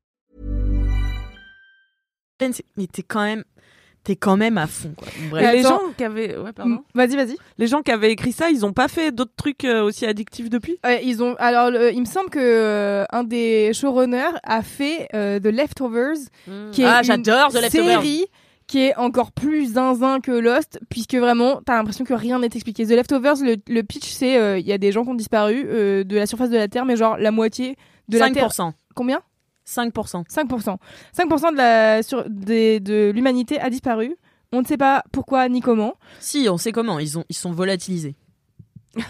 [2.77, 3.43] Mais t'es quand même,
[4.03, 5.07] t'es quand même à fond, quoi.
[5.29, 5.53] Bref.
[5.53, 6.71] Les gens qui avaient, ouais, pardon.
[6.73, 7.35] Mm, Vas-y, vas-y.
[7.57, 10.49] Les gens qui avaient écrit ça, ils ont pas fait d'autres trucs euh, aussi addictifs
[10.49, 10.77] depuis?
[10.83, 11.35] Ouais, ils ont.
[11.39, 16.17] Alors, le- il me semble que euh, un des showrunners a fait euh, The Leftovers,
[16.71, 18.01] qui est Ah, une j'adore The Leftovers.
[18.01, 18.25] série
[18.67, 22.85] qui est encore plus zinzin que Lost, puisque vraiment, t'as l'impression que rien n'est expliqué.
[22.85, 25.65] The Leftovers, le, le pitch, c'est euh, il y a des gens qui ont disparu
[25.67, 27.75] euh, de la surface de la Terre, mais genre la moitié
[28.07, 28.47] de la Terre.
[28.47, 28.71] 5%.
[28.95, 29.21] Combien?
[29.71, 30.25] 5%.
[30.27, 30.77] 5%.
[31.17, 34.15] 5% de la sur, des, de l'humanité a disparu.
[34.51, 35.95] On ne sait pas pourquoi ni comment.
[36.19, 36.99] Si, on sait comment.
[36.99, 38.15] Ils ont, ils sont volatilisés.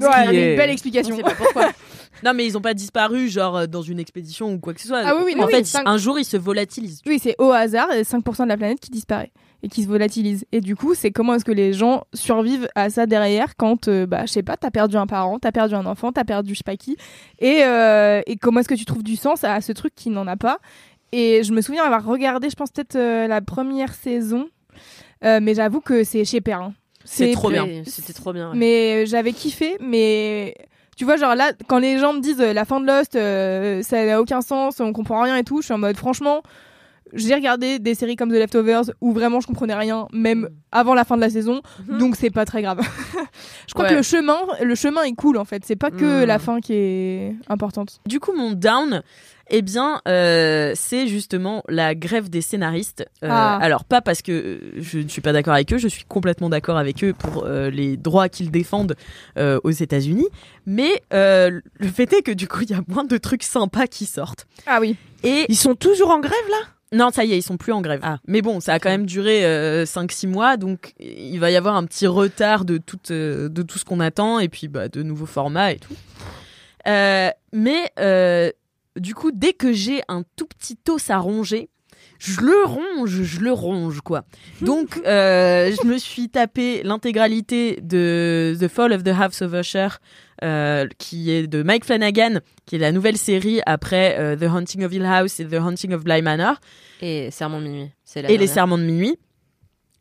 [0.00, 1.14] Ouais, mais une belle explication.
[1.14, 1.70] On sait pas pourquoi.
[2.22, 4.88] Non, mais ils ont pas disparu, genre euh, dans une expédition ou quoi que ce
[4.88, 5.02] soit.
[5.04, 7.00] Ah oui, oui, en fait, un jour, ils se volatilisent.
[7.06, 9.32] Oui, c'est au hasard, et 5% de la planète qui disparaît
[9.62, 10.46] et qui se volatilise.
[10.52, 14.06] Et du coup, c'est comment est-ce que les gens survivent à ça derrière quand, euh,
[14.06, 16.58] bah, je sais pas, t'as perdu un parent, t'as perdu un enfant, t'as perdu je
[16.58, 16.96] sais pas qui,
[17.38, 20.26] et, euh, et comment est-ce que tu trouves du sens à ce truc qui n'en
[20.26, 20.58] a pas.
[21.12, 24.48] Et je me souviens avoir regardé, je pense peut-être euh, la première saison,
[25.24, 26.72] euh, mais j'avoue que c'est chez Perrin.
[27.04, 27.66] C'est trop bien.
[27.86, 28.50] C'était trop bien.
[28.50, 28.56] ouais.
[28.56, 30.54] Mais j'avais kiffé, mais
[30.96, 33.82] tu vois, genre là, quand les gens me disent euh, la fin de Lost, euh,
[33.82, 36.42] ça n'a aucun sens, on comprend rien et tout, je suis en mode franchement,
[37.12, 41.04] j'ai regardé des séries comme The Leftovers où vraiment je comprenais rien, même avant la
[41.04, 42.80] fin de la saison, donc c'est pas très grave.
[43.68, 43.90] je crois Ouais.
[43.90, 46.26] que le chemin, le chemin est cool en fait, c'est pas que Mm.
[46.26, 48.00] la fin qui est importante.
[48.06, 49.02] Du coup, mon down,
[49.52, 53.04] eh bien, euh, c'est justement la grève des scénaristes.
[53.24, 53.58] Euh, Ah.
[53.60, 56.76] Alors, pas parce que je ne suis pas d'accord avec eux, je suis complètement d'accord
[56.76, 58.94] avec eux pour euh, les droits qu'ils défendent
[59.38, 60.28] euh, aux États-Unis,
[60.66, 63.88] mais euh, le fait est que du coup, il y a moins de trucs sympas
[63.88, 64.46] qui sortent.
[64.66, 64.94] Ah oui.
[65.24, 66.58] Et Ils sont toujours en grève là?
[66.92, 68.00] Non, ça y est, ils sont plus en grève.
[68.02, 68.18] Ah.
[68.26, 69.42] Mais bon, ça a quand même duré
[69.84, 73.78] 5-6 mois, donc il va y avoir un petit retard de tout, euh, de tout
[73.78, 75.94] ce qu'on attend, et puis bah, de nouveaux formats et tout.
[76.88, 78.50] Euh, mais euh,
[78.96, 81.68] du coup, dès que j'ai un tout petit os à ronger,
[82.20, 84.24] je le ronge, je le ronge, quoi.
[84.60, 89.88] Donc, euh, je me suis tapé l'intégralité de The Fall of the House of Usher,
[90.44, 94.84] euh, qui est de Mike Flanagan, qui est la nouvelle série après euh, The Haunting
[94.84, 96.56] of Hill House et The Haunting of Bly Manor,
[97.00, 97.90] Et Serment de minuit.
[98.28, 98.46] Et Les.
[98.46, 99.16] Serments de minuit.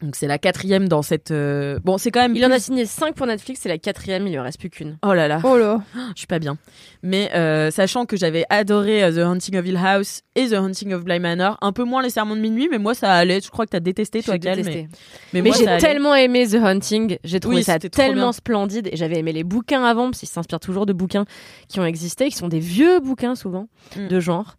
[0.01, 1.31] Donc, c'est la quatrième dans cette.
[1.31, 2.33] euh, Bon, c'est quand même.
[2.35, 4.69] Il en a signé 5 pour Netflix, c'est la quatrième, il lui en reste plus
[4.69, 4.97] qu'une.
[5.05, 5.41] Oh là là.
[5.43, 5.81] Oh là.
[6.15, 6.57] Je suis pas bien.
[7.03, 10.93] Mais euh, sachant que j'avais adoré euh, The Haunting of Hill House et The Haunting
[10.93, 13.41] of Bly Manor, un peu moins les sermons de minuit, mais moi ça allait.
[13.41, 14.83] Je crois que t'as détesté toi, J'ai Cal, détesté.
[14.83, 14.87] mais,
[15.33, 15.81] mais, Mais moi, j'ai allait.
[15.81, 19.33] tellement aimé The Hunting, j'ai trouvé Oui, ça c'était trop tellement splendide et j'avais aimé
[19.33, 21.25] les bouquins avant parce qu'ils s'inspirent toujours de bouquins
[21.67, 24.07] qui ont existé, qui sont des vieux bouquins souvent Mm.
[24.07, 24.55] de genre.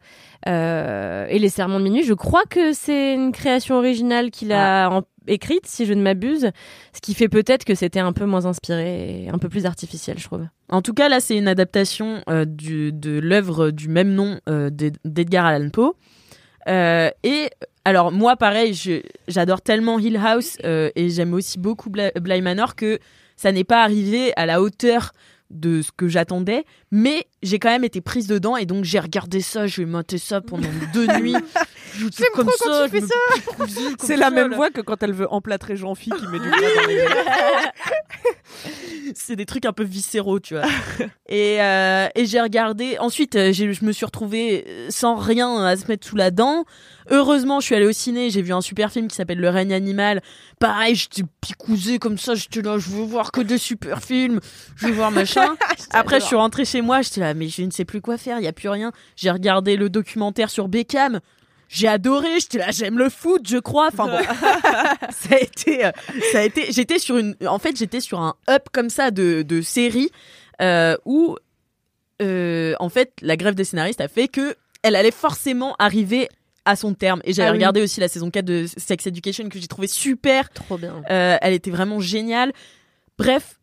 [0.49, 4.87] Euh, et les Serments de minuit, je crois que c'est une création originale qu'il a
[4.87, 4.91] Ah.
[4.91, 6.51] en- écrite, si je ne m'abuse,
[6.93, 10.19] ce qui fait peut-être que c'était un peu moins inspiré et un peu plus artificiel,
[10.19, 10.47] je trouve.
[10.69, 14.99] En tout cas, là, c'est une adaptation euh, de l'œuvre du même nom euh, d'Ed-
[15.05, 15.95] d'Edgar Allan Poe.
[16.69, 17.51] Euh, et
[17.85, 18.75] alors, moi, pareil,
[19.27, 22.99] j'adore tellement Hill House et j'aime aussi beaucoup Bly Manor que
[23.37, 25.13] ça n'est pas arrivé à la hauteur
[25.51, 29.41] de ce que j'attendais, mais j'ai quand même été prise dedans et donc j'ai regardé
[29.41, 31.35] ça, j'ai maté ça pendant deux nuits.
[32.35, 34.57] Comme ça, tu fais je me C'est la ça, même là.
[34.57, 37.05] voix que quand elle veut emplâtrer Jean-Phi qui met du gras dans les yeux.
[39.15, 40.65] c'est des trucs un peu viscéraux, tu vois.
[41.29, 42.97] et euh, et j'ai regardé.
[42.99, 46.31] Ensuite, euh, j'ai- je me suis retrouvée euh, sans rien à se mettre sous la
[46.31, 46.65] dent.
[47.11, 48.31] Heureusement, je suis allée au ciné.
[48.31, 50.23] J'ai vu un super film qui s'appelle Le règne animal.
[50.59, 52.35] Pareil, j'étais picousée comme ça.
[52.35, 54.41] J'étais là, je veux voir que des super films.
[54.77, 55.57] Je veux voir machin.
[55.91, 57.03] Après, je suis rentrée chez moi.
[57.03, 58.39] J'étais là, mais je ne sais plus quoi faire.
[58.39, 58.93] Il y a plus rien.
[59.17, 61.21] J'ai regardé le documentaire sur Beckham.
[61.71, 63.89] J'ai adoré, j'étais là, j'aime le foot, je crois.
[63.93, 64.19] Enfin bon,
[65.11, 65.93] ça a été, euh,
[66.33, 66.73] ça a été.
[66.73, 70.11] J'étais sur une, en fait, j'étais sur un up comme ça de de séries
[70.61, 71.37] euh, où,
[72.23, 76.29] euh, en fait, la grève des scénaristes a fait que elle allait forcément arriver
[76.65, 77.21] à son terme.
[77.25, 77.59] Et j'avais Ah oui.
[77.59, 80.51] regardé aussi la saison 4 de Sex Education que j'ai trouvé super.
[80.51, 81.03] Trop bien.
[81.11, 82.53] Euh, elle était vraiment géniale.
[83.19, 83.57] Bref.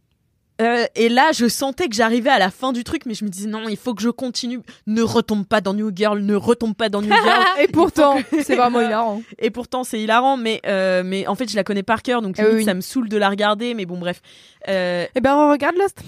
[0.61, 3.29] euh, et là, je sentais que j'arrivais à la fin du truc, mais je me
[3.29, 4.59] disais non, il faut que je continue.
[4.87, 7.43] Ne retombe pas dans New Girl, ne retombe pas dans New Girl.
[7.61, 9.21] Et pourtant, c'est vraiment hilarant.
[9.39, 12.35] Et pourtant, c'est hilarant, mais, euh, mais en fait, je la connais par cœur, donc
[12.39, 12.65] Ah limite, oui.
[12.65, 14.21] ça me saoule de la regarder, mais bon, bref.
[14.67, 16.01] Eh ben, on regarde Lost.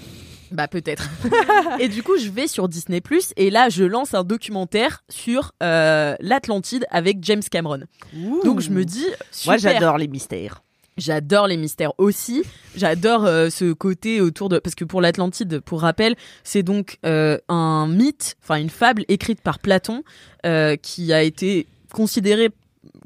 [0.50, 1.08] Bah, peut-être.
[1.78, 3.00] et du coup, je vais sur Disney,
[3.36, 7.80] et là, je lance un documentaire sur euh, l'Atlantide avec James Cameron.
[8.44, 9.06] Donc, je me dis,
[9.46, 9.58] Moi, super.
[9.58, 10.62] j'adore les mystères.
[10.96, 12.42] J'adore les mystères aussi.
[12.76, 17.38] J'adore euh, ce côté autour de parce que pour l'Atlantide, pour rappel, c'est donc euh,
[17.48, 20.02] un mythe, enfin une fable écrite par Platon
[20.82, 22.50] qui a été considérée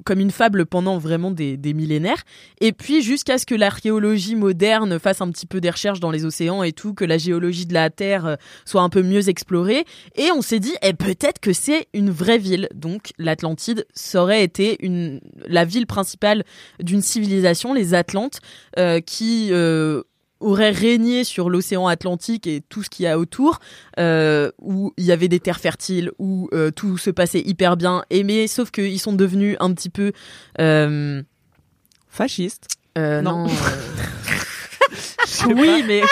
[0.05, 2.23] comme une fable pendant vraiment des, millénaires.
[2.61, 6.25] Et puis jusqu'à ce que l'archéologie moderne fasse un petit peu des recherches dans les
[6.25, 9.85] océans et tout, que la géologie de la Terre euh, soit un peu mieux explorée.
[10.17, 12.69] Et on s'est dit, eh, peut-être que c'est une vraie ville.
[12.75, 16.45] Donc l'Atlantide, ça aurait été une, la ville principale
[16.81, 18.41] d'une civilisation, les Atlantes,
[18.79, 20.03] euh, qui euh,
[20.41, 23.61] aurait régné sur l'océan Atlantique et tout ce qu'il y a autour,
[23.99, 28.05] euh, où il y avait des terres fertiles, où euh, tout se passait hyper bien.
[28.11, 30.13] Et mais sauf qu'ils sont devenus un petit peu
[30.61, 31.23] euh,
[32.09, 32.69] Fasciste.
[32.97, 33.23] Non.
[33.23, 33.47] non.
[35.49, 36.03] Oui, mais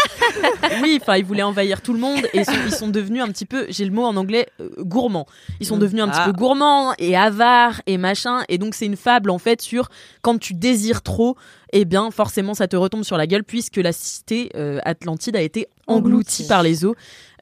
[0.83, 3.29] oui, enfin, ils voulaient envahir tout le monde et ils sont, ils sont devenus un
[3.29, 5.27] petit peu, j'ai le mot en anglais, euh, gourmands.
[5.61, 5.81] Ils sont Mm.
[5.81, 6.19] devenus un Ah.
[6.19, 8.43] petit peu gourmands et avares et machin.
[8.49, 9.89] Et donc c'est une fable en fait sur
[10.23, 11.37] quand tu désires trop,
[11.73, 15.41] eh bien forcément ça te retombe sur la gueule puisque la cité euh, Atlantide a
[15.43, 16.95] été engloutie par les eaux.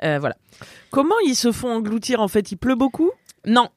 [0.03, 0.37] Euh, voilà.
[0.91, 2.51] Comment ils se font engloutir en fait?
[2.53, 3.11] Il pleut beaucoup?
[3.47, 3.68] Non.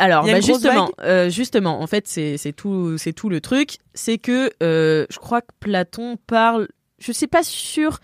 [0.00, 4.16] Alors, bah, justement, euh, justement, en fait, c'est c'est tout, c'est tout le truc, c'est
[4.18, 8.00] que euh, je crois que Platon parle, je sais pas sûr,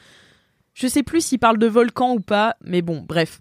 [0.74, 3.40] je sais plus s'il parle de volcan ou pas, mais bon, bref.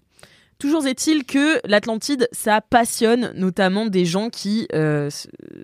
[0.58, 5.10] Toujours est-il que l'Atlantide, ça passionne notamment des gens qui euh,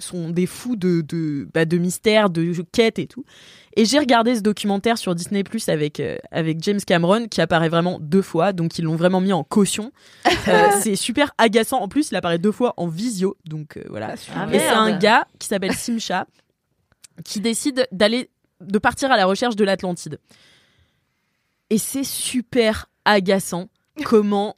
[0.01, 3.25] sont des fous de, de, bah, de mystères, de quêtes et tout.
[3.77, 7.69] Et j'ai regardé ce documentaire sur Disney Plus avec, euh, avec James Cameron qui apparaît
[7.69, 9.93] vraiment deux fois, donc ils l'ont vraiment mis en caution.
[10.49, 11.81] Euh, c'est super agaçant.
[11.81, 14.15] En plus, il apparaît deux fois en visio, donc voilà.
[14.35, 16.27] Ah, et c'est un gars qui s'appelle Simcha
[17.25, 18.31] qui décide d'aller
[18.61, 20.19] de partir à la recherche de l'Atlantide.
[21.71, 23.69] Et c'est super agaçant
[24.05, 24.57] comment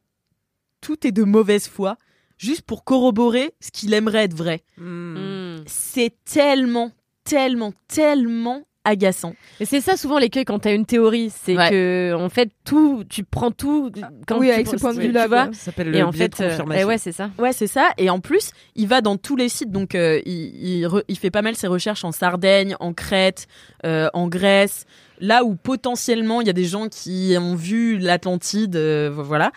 [0.80, 1.96] tout est de mauvaise foi
[2.38, 4.62] juste pour corroborer ce qu'il aimerait être vrai.
[4.76, 5.62] Hmm.
[5.66, 6.90] C'est tellement,
[7.24, 9.34] tellement, tellement agaçant.
[9.60, 11.70] Et c'est ça souvent l'écueil quand t'as une théorie, c'est Ouais.
[11.70, 13.90] que en fait tout, tu prends tout
[14.26, 15.46] quand Oui, tu avec ce point de tu vue-là, vois.
[15.52, 16.82] Ça s'appelle Et le en biais de fait, euh, confirmation.
[16.82, 17.30] eh ouais, c'est ça.
[17.38, 17.90] Ouais, c'est ça.
[17.98, 19.70] Et en plus, il va dans tous les sites.
[19.70, 20.32] Donc, euh, il,
[20.80, 23.46] il, re- il fait pas mal ses recherches en Sardaigne, en Crète,
[23.86, 24.86] euh, en Grèce,
[25.20, 29.52] là où potentiellement il y a des gens qui ont vu l'Atlantide, euh, voilà.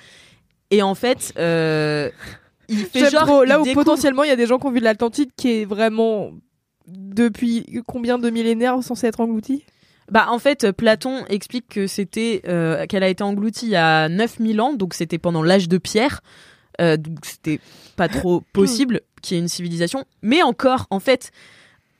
[0.71, 2.09] Et en fait, euh,
[2.69, 4.67] il fait genre trop, là il où découvre- potentiellement il y a des gens qui
[4.67, 6.31] ont vu de l'Atlantide qui est vraiment
[6.87, 9.63] depuis combien de millénaires censé être englouti
[10.11, 14.07] Bah en fait, Platon explique que c'était euh, qu'elle a été engloutie il y a
[14.09, 16.21] 9000 ans, donc c'était pendant l'âge de pierre.
[16.81, 17.59] Euh, donc c'était
[17.95, 21.31] pas trop possible qu'il y ait une civilisation, mais encore en fait,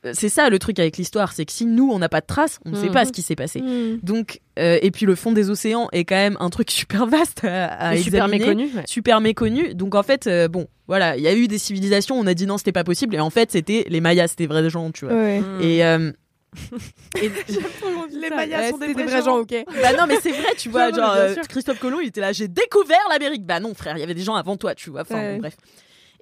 [0.04, 2.26] euh, c'est ça le truc avec l'histoire, c'est que si nous on n'a pas de
[2.26, 2.92] traces, on ne sait Mhm.
[2.92, 3.62] pas ce qui s'est passé.
[3.62, 4.00] Mhm.
[4.02, 7.44] Donc euh, et puis le fond des océans est quand même un truc super vaste
[7.44, 8.82] à, à super méconnu, ouais.
[8.86, 9.74] super méconnu.
[9.74, 12.46] Donc en fait, euh, bon, voilà, il y a eu des civilisations, on a dit
[12.46, 15.04] non, c'était pas possible, et en fait c'était les Mayas, c'était des vrais gens, tu
[15.06, 15.14] vois.
[15.14, 15.42] Ouais.
[15.60, 16.12] Et euh,
[17.20, 19.54] Les Mayas sont des vrais gens, ok.
[19.82, 21.34] bah non, mais c'est vrai, tu vois, Non, genre euh.
[21.48, 23.44] Christophe Colomb, il était là, j'ai découvert l'Amérique.
[23.44, 25.02] Bah non, frère, il y avait des gens avant toi, tu vois.
[25.02, 25.32] Enfin, Ouais.
[25.34, 25.56] bon, bref.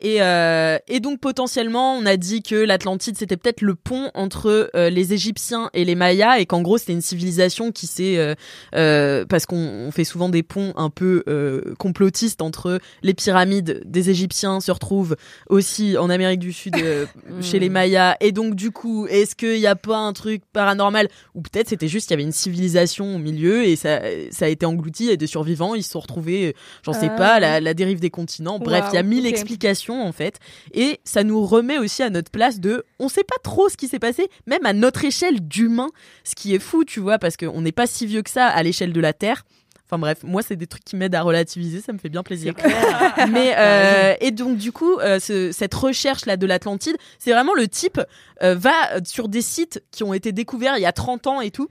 [0.01, 4.71] Et, euh, et donc potentiellement, on a dit que l'Atlantide c'était peut-être le pont entre
[4.75, 8.35] euh, les Égyptiens et les Mayas, et qu'en gros c'était une civilisation qui s'est euh,
[8.75, 13.83] euh, parce qu'on on fait souvent des ponts un peu euh, complotistes entre les pyramides
[13.85, 15.17] des Égyptiens se retrouvent
[15.49, 17.07] aussi en Amérique du Sud euh,
[17.41, 21.09] chez les Mayas, et donc du coup, est-ce qu'il n'y a pas un truc paranormal?
[21.35, 24.49] Ou peut-être c'était juste qu'il y avait une civilisation au milieu et ça, ça a
[24.49, 28.01] été englouti, a des survivants, ils se sont retrouvés, j'en sais pas, la, la dérive
[28.01, 28.59] des continents.
[28.59, 30.39] Bref, il y a mille explications en fait.
[30.73, 33.89] Et ça nous remet aussi à notre place de, on sait pas trop ce qui
[33.89, 35.91] s'est passé, même à notre échelle d'humain,
[36.25, 38.63] ce qui est fou, tu vois, parce qu'on n'est pas si vieux que ça à
[38.63, 39.45] l'échelle de la Terre.
[39.87, 42.55] Enfin bref, moi c'est des trucs qui m'aident à relativiser, ça me fait bien plaisir.
[43.31, 47.53] Mais euh, et donc du coup, euh, ce- cette recherche là de l'Atlantide, c'est vraiment
[47.53, 48.01] le type
[48.43, 48.73] euh, va
[49.05, 51.69] sur des sites qui ont été découverts il y a 30 ans et tout.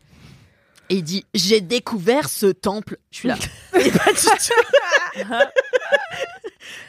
[0.91, 2.97] Et il dit j'ai découvert ce temple.
[3.09, 3.35] Je suis là.
[3.79, 5.23] Et pas du tout.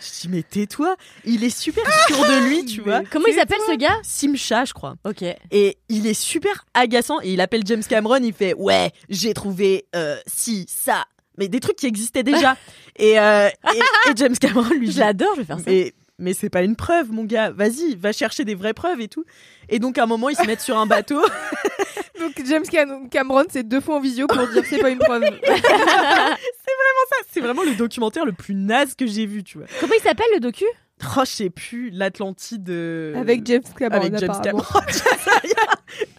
[0.01, 0.97] je dis mais tais-toi.
[1.25, 3.03] Il est super sûr de lui, tu vois.
[3.11, 3.97] Comment il s'appelle ce gars?
[4.03, 4.95] Simcha, je crois.
[5.05, 5.23] Ok.
[5.51, 9.87] Et il est super agaçant et il appelle James Cameron, il fait ouais, j'ai trouvé
[9.95, 11.05] euh, si ça,
[11.39, 12.57] mais des trucs qui existaient déjà.
[12.97, 15.65] et, euh, et, et James Cameron lui dit Je l'adore, je vais faire ça.
[15.67, 17.51] mais mais c'est pas une preuve, mon gars.
[17.51, 19.25] Vas-y, va chercher des vraies preuves et tout.
[19.69, 21.21] Et donc à un moment, ils se mettent sur un bateau.
[22.21, 25.25] Donc James Cam- Cameron c'est deux fois en visio pour dire c'est pas une preuve.
[27.33, 29.67] c'est vraiment le documentaire le plus naze que j'ai vu, tu vois.
[29.81, 30.65] Comment il s'appelle le docu?
[31.17, 32.71] Oh, je sais plus, l'Atlantide.
[32.71, 34.01] euh, Avec James Cameron.
[34.01, 34.41] avec James.
[34.43, 34.81] Cameron.
[35.43, 35.55] rien.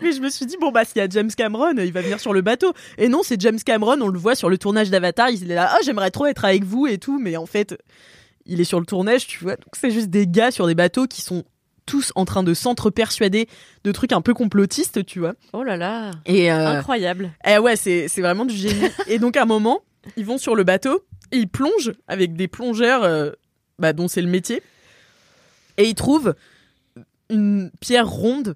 [0.02, 2.20] Mais je me suis dit, bon, bah, s'il y a James Cameron, il va venir
[2.20, 2.74] sur le bateau.
[2.98, 5.70] Et non, c'est James Cameron, on le voit sur le tournage d'Avatar, il est là,
[5.72, 7.78] ah, j'aimerais trop être avec vous et tout, mais en fait,
[8.46, 9.56] il est sur le tournage, tu vois.
[9.56, 11.46] Donc, c'est juste des gars sur des bateaux qui sont
[11.86, 13.48] tous en train de s'entre-persuader
[13.84, 15.34] de trucs un peu complotistes, tu vois.
[15.54, 16.12] Oh là là.
[16.26, 17.32] Et euh, Incroyable.
[17.48, 18.90] eh ouais, c'est vraiment du génie.
[19.08, 19.82] et donc, à un moment,
[20.18, 23.32] ils vont sur le bateau, et ils plongent avec des plongeurs euh,
[23.80, 24.62] bah, dont c'est le métier.
[25.78, 26.36] Et ils trouvent
[27.30, 28.56] une pierre ronde.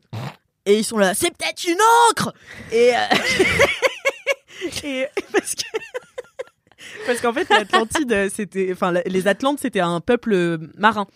[0.66, 1.80] Et ils sont là, c'est peut-être une
[2.12, 2.34] encre
[2.72, 3.00] Et, euh,
[4.84, 5.64] et parce que
[7.08, 11.08] parce qu'en fait l'Atlantide c'était enfin les Atlantes c'était un peuple marin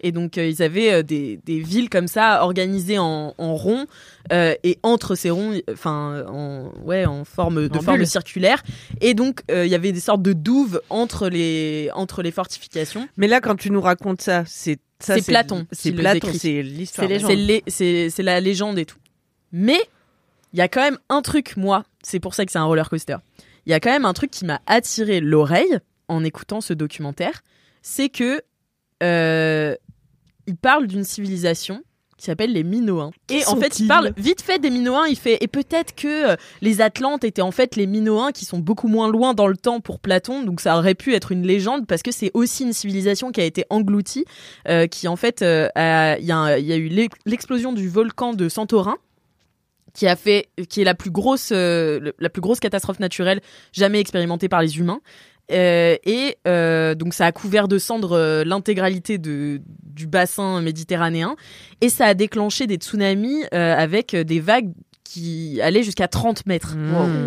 [0.00, 3.86] et donc euh, ils avaient euh, des, des villes comme ça organisées en, en rond
[4.32, 8.06] euh, et entre ces ronds enfin en ouais en forme de En forme bulle.
[8.06, 8.62] circulaire
[9.00, 13.08] et donc euh, il y avait des sortes de douves entre les entre les fortifications
[13.16, 17.08] Mais là, quand tu nous racontes ça, c'est ça, C'est Platon C'est Platon, c'est l'histoire.
[17.68, 18.98] C'est la légende et tout
[19.52, 19.80] mais
[20.52, 22.88] il y a quand même un truc, moi, c'est pour ça que c'est un roller
[22.88, 23.16] coaster.
[23.66, 25.78] Il y a quand même un truc qui m'a attiré l'oreille
[26.08, 27.42] en écoutant ce documentaire,
[27.82, 28.40] c'est que
[29.02, 29.74] euh,
[30.48, 31.82] il parle d'une civilisation
[32.16, 33.12] qui s'appelle les Minoens.
[33.30, 35.06] Et en fait, il parle vite fait des Minoens.
[35.06, 38.58] Il fait et peut-être que euh, les Atlantes étaient en fait les Minoens qui sont
[38.58, 40.42] beaucoup moins loin dans le temps pour Platon.
[40.42, 43.44] Donc ça aurait pu être une légende parce que c'est aussi une civilisation qui a
[43.44, 44.24] été engloutie,
[44.66, 46.32] euh, qui en fait, euh, il y, y
[46.72, 48.96] a eu l'e- l'explosion du volcan de Santorin
[49.94, 53.40] qui a fait qui est la plus grosse euh, la plus grosse catastrophe naturelle
[53.72, 55.00] jamais expérimentée par les humains
[55.50, 61.36] Euh, et euh, donc ça a couvert de cendres euh, l'intégralité de du bassin méditerranéen
[61.80, 64.70] et ça a déclenché des tsunamis euh, avec des vagues
[65.08, 66.76] qui allaient jusqu'à 30 mètres.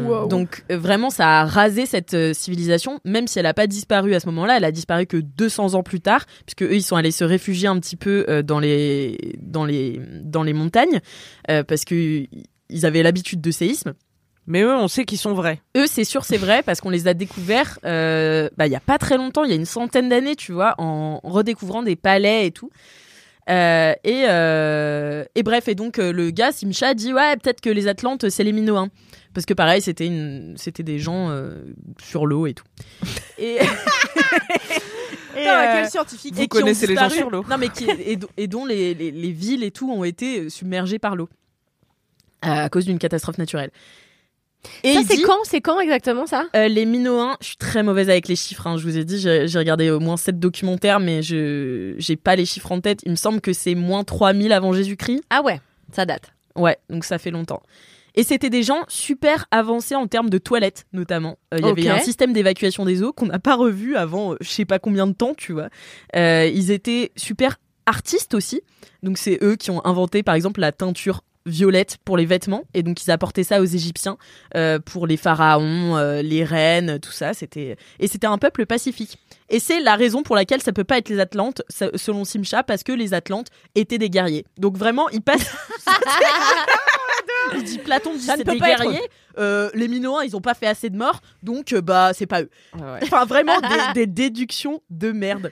[0.05, 0.27] Wow.
[0.27, 4.13] Donc euh, vraiment ça a rasé cette euh, civilisation même si elle n'a pas disparu
[4.13, 6.95] à ce moment-là, elle a disparu que 200 ans plus tard puisque eux ils sont
[6.95, 11.01] allés se réfugier un petit peu euh, dans les dans les dans les montagnes
[11.49, 12.25] euh, parce que
[12.69, 13.93] ils avaient l'habitude de séismes.
[14.47, 15.61] Mais eux, on sait qu'ils sont vrais.
[15.77, 18.79] Eux, c'est sûr, c'est vrai, parce qu'on les a découverts euh, bah, il y a
[18.79, 22.47] pas très longtemps, il y a une centaine d'années, tu vois, en redécouvrant des palais
[22.47, 22.69] et tout.
[23.49, 27.69] Euh, et, euh, et bref, et donc euh, le gars, Simcha, dit Ouais, peut-être que
[27.69, 28.89] les Atlantes, c'est les Minoens.
[29.33, 30.55] Parce que pareil, c'était une...
[30.57, 31.63] c'était des gens euh,
[32.01, 32.65] sur l'eau et tout.
[33.37, 33.57] Et.
[35.37, 36.35] Et, euh, quel scientifique.
[36.35, 37.43] Vous et qui ont connaissez les gens sur l'eau.
[37.49, 40.49] Non, mais qui, et, do- et dont les, les, les villes et tout ont été
[40.49, 41.29] submergées par l'eau.
[42.45, 43.71] Euh, à cause d'une catastrophe naturelle.
[44.83, 46.45] Et ça, c'est quand C'est quand exactement ça?
[46.55, 48.67] Euh, les Minoens, je suis très mauvaise avec les chiffres.
[48.67, 52.35] hein, je vous ai dit, j'ai regardé au moins 7 documentaires, mais je j'ai pas
[52.35, 53.01] les chiffres en tête.
[53.05, 55.21] Il me semble que c'est moins 3000 avant Jésus-Christ.
[55.29, 55.59] Ah ouais,
[55.91, 56.31] ça date.
[56.55, 57.61] Ouais, donc ça fait longtemps.
[58.13, 61.37] Et c'était des gens super avancés en termes de toilettes, notamment.
[61.53, 64.37] Euh, Il y avait un système d'évacuation des eaux qu'on n'a pas revu avant euh,
[64.41, 65.69] je sais pas combien de temps, tu vois.
[66.17, 67.55] Euh, ils étaient super
[67.85, 68.61] artistes aussi.
[69.01, 72.83] Donc c'est eux qui ont inventé par exemple la teinture violette pour les vêtements et
[72.83, 74.17] donc ils apportaient ça aux Égyptiens
[74.55, 77.33] euh, pour les pharaons, euh, les reines, tout ça.
[77.33, 79.17] C'était et c'était un peuple pacifique.
[79.49, 81.61] Et c'est la raison pour laquelle ça peut pas être les Atlantes
[81.95, 84.45] selon Simcha parce que les Atlantes étaient des guerriers.
[84.57, 85.51] Donc vraiment ils passent.
[87.55, 89.09] il dit Platon dit c'est des pas être guerriers.
[89.37, 92.49] Euh, les Minoens ils ont pas fait assez de morts donc bah c'est pas eux.
[93.01, 93.59] Enfin vraiment
[93.93, 95.51] des, des déductions de merde.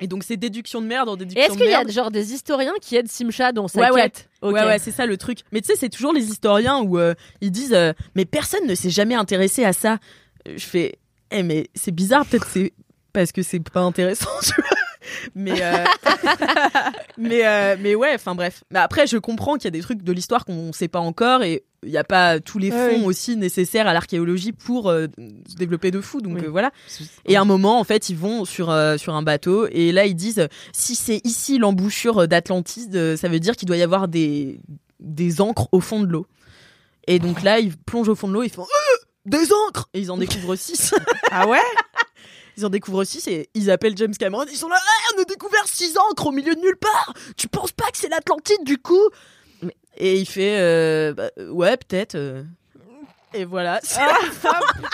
[0.00, 2.10] Et donc ces déductions de merde en Et déductions est-ce de qu'il y a genre
[2.10, 4.02] des historiens qui aident Simcha dans sa Ouais, ouais.
[4.02, 4.54] quête Ok.
[4.54, 5.40] Ouais, ouais, c'est ça le truc.
[5.52, 8.74] Mais tu sais, c'est toujours les historiens où euh, ils disent euh, Mais personne ne
[8.74, 9.98] s'est jamais intéressé à ça.
[10.48, 10.98] Euh, Je fais
[11.30, 12.72] Eh, mais c'est bizarre, peut-être c'est
[13.12, 14.70] parce que c'est pas intéressant, tu vois.
[15.34, 15.84] Mais, euh,
[17.18, 18.64] mais, euh, mais ouais, enfin bref.
[18.70, 21.42] Mais après, je comprends qu'il y a des trucs de l'histoire qu'on sait pas encore
[21.42, 23.04] et il n'y a pas tous les fonds Ouais, oui.
[23.04, 25.06] aussi nécessaires à l'archéologie pour euh,
[25.48, 26.20] se développer de fou.
[26.20, 26.44] Donc Oui.
[26.44, 26.70] euh, voilà.
[27.26, 30.04] Et à un moment, en fait, ils vont sur, euh, sur un bateau et là,
[30.06, 34.08] ils disent si c'est ici l'embouchure d'Atlantide, euh, ça veut dire qu'il doit y avoir
[34.08, 34.60] des,
[35.00, 36.26] des encres au fond de l'eau.
[37.06, 38.66] Et donc là, ils plongent au fond de l'eau, ils font
[39.26, 40.94] des encres Et ils en découvrent six.
[41.30, 41.58] Ah ouais?
[42.60, 44.44] Ils en découvrent six et ils appellent James Cameron.
[44.50, 47.14] Ils sont là, Ah, on a découvert six encres au milieu de nulle part.
[47.38, 49.08] Tu penses pas que c'est l'Atlantide du coup?
[49.96, 52.16] Et il fait, euh, bah, euh, ouais, peut-être.
[52.16, 52.42] euh.
[53.32, 53.80] Et voilà.
[53.84, 54.50] C'est la fin.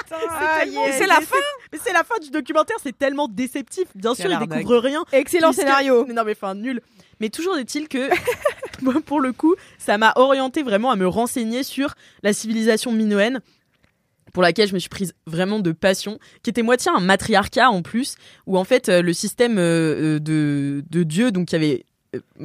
[0.08, 0.92] tellement- yeah.
[0.98, 1.36] c'est la fin.
[1.72, 2.76] Mais c'est la fin du documentaire.
[2.82, 3.88] C'est tellement déceptif.
[3.94, 4.58] Bien sûr, Quelle ils arnaque.
[4.58, 5.04] découvrent rien.
[5.12, 6.04] Excellent Puisque- scénario.
[6.06, 6.82] Mais non, mais enfin, nul.
[7.18, 8.08] Mais toujours est-il que,
[8.82, 13.40] moi, pour le coup, ça m'a orienté vraiment à me renseigner sur la civilisation minoenne
[14.36, 17.80] pour laquelle je me suis prise vraiment de passion, qui était moitié un matriarcat en
[17.80, 21.56] plus, où en fait euh, le système euh, euh, de, de dieux, donc il y
[21.56, 21.84] avait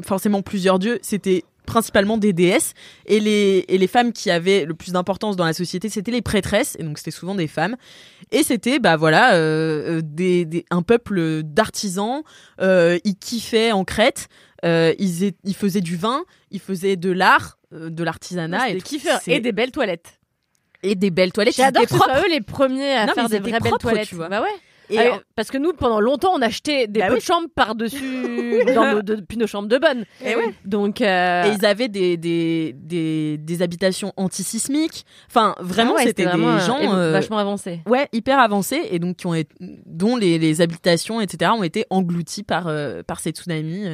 [0.02, 2.76] forcément plusieurs dieux, c'était principalement des déesses,
[3.08, 6.22] et les, et les femmes qui avaient le plus d'importance dans la société, c'était les
[6.22, 7.76] prêtresses, et donc c'était souvent des femmes,
[8.32, 12.22] et c'était bah voilà euh, des, des- un peuple d'artisans,
[12.62, 14.30] euh, ils kiffaient en Crète,
[14.64, 19.20] euh, ils, faisaient du vin, ils faisaient de l'art, de l'artisanat, Ouais, et des kiffeurs
[19.28, 20.21] et des belles toilettes.
[20.84, 21.56] Et des belles toilettes.
[21.56, 22.24] J'adore que propres.
[22.26, 24.08] eux les premiers à Non, faire des vraies belles toilettes.
[24.08, 24.30] tu vois.
[24.30, 24.48] Bah ouais.
[24.94, 27.20] Et en- parce que nous, pendant longtemps, on achetait des Bah pots oui.
[27.20, 30.04] de chambre par-dessus, dans nos- depuis nos chambres de bonne.
[30.22, 30.54] Eh ouais.
[30.66, 35.06] Donc, euh, Et ils avaient des, des, des, des habitations antisismiques.
[35.30, 37.80] Enfin, vraiment, ah ouais, c'était des vraiment, euh, gens euh, vachement avancés.
[37.88, 39.56] ouais, hyper avancés et donc qui ont été,
[39.86, 43.88] dont les, les habitations, etc., ont été engloutis par, euh, par ces tsunamis.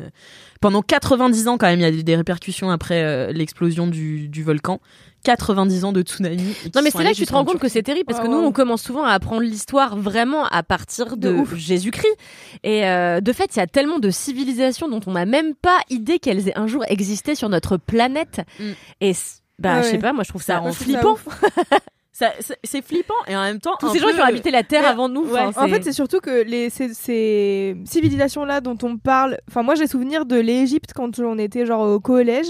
[0.62, 4.28] Pendant 90 ans, quand même, il y a eu des répercussions après euh, l'explosion du,
[4.28, 4.80] du volcan.
[5.24, 6.56] 90 ans de tsunami.
[6.74, 8.38] Non mais c'est là que tu te rends compte que c'est terrible parce que nous
[8.38, 11.44] on commence souvent à apprendre l'histoire vraiment à partir de.
[11.54, 12.16] Jésus-Christ
[12.64, 15.80] et euh, de fait il y a tellement de civilisations dont on n'a même pas
[15.90, 18.64] idée qu'elles aient un jour existé sur notre planète Mm.
[19.02, 19.14] et
[19.60, 21.18] bah Ouais, je sais pas moi je trouve ça ça flippant
[22.40, 23.76] c'est- C'est flippant et en même temps.
[23.80, 25.40] tous ces gens qui ont habité la terre avant nous ouais.
[25.40, 29.38] En c'est- fait, c'est surtout que les, ces, ces civilisations-là dont on parle.
[29.48, 32.48] Enfin, moi, j'ai souvenir de l'Égypte quand on était genre au collège.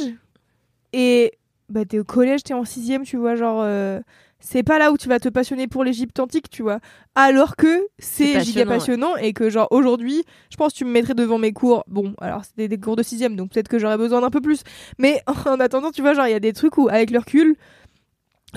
[0.94, 1.34] Et
[1.70, 3.62] bah, t'es au collège, t'es en sixième, tu vois, genre.
[3.64, 4.00] euh,
[4.40, 6.80] c'est pas là où tu vas te passionner pour l'Égypte antique, tu vois.
[7.16, 10.86] Alors que c'est C'est giga passionnant, passionnant et que, genre, aujourd'hui, je pense que tu
[10.86, 11.84] me mettrais devant mes cours.
[11.88, 14.62] Bon, alors c'était des cours de sixième, donc peut-être que j'aurais besoin d'un peu plus.
[15.00, 17.56] Mais en attendant, tu vois, genre, il y a des trucs où, avec le recul,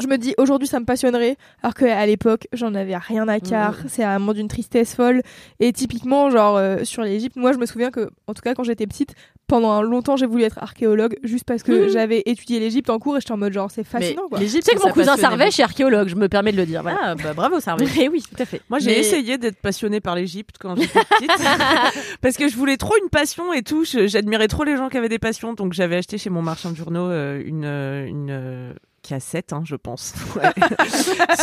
[0.01, 3.77] je me dis aujourd'hui ça me passionnerait alors qu'à l'époque j'en avais rien à quart
[3.89, 5.23] c'est vraiment d'une tristesse folle
[5.61, 8.65] et typiquement genre euh, sur l'Égypte moi je me souviens que en tout cas quand
[8.65, 9.15] j'étais petite
[9.47, 11.89] pendant un longtemps j'ai voulu être archéologue juste parce que Mhm.
[11.89, 14.61] j'avais étudié l'Égypte en cours et j'étais en mode genre c'est fascinant quoi Tu sais
[14.61, 16.83] que mon cousin Sarvèche est archéologue, je me permets de le dire.
[16.83, 16.99] Voilà.
[17.03, 17.87] Ah, bah bravo, Sarvé.
[18.01, 18.61] Eh oui, tout à fait.
[18.71, 21.31] Moi, j'ai Mais- essayé d'être passionnée par l'Égypte quand j'étais petite.
[22.23, 23.85] parce que je voulais trop une passion et tout.
[23.85, 25.53] J'admirais trop les gens qui avaient des passions.
[25.55, 28.73] Donc, j'avais acheté chez mon marchand de journaux euh, une, euh, une euh,
[29.03, 30.53] cassette, hein, je pense, Ouais.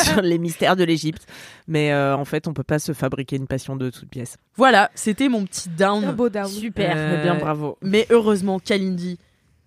[0.03, 1.25] sur les mystères de l'Égypte.
[1.67, 4.37] Mais euh, en fait, on peut pas se fabriquer une passion de toute pièce.
[4.55, 6.03] Voilà, c'était mon petit down.
[6.05, 6.93] un beau down Super.
[6.95, 7.77] Euh, bien, bravo.
[7.81, 9.17] Mais heureusement, Kalindi,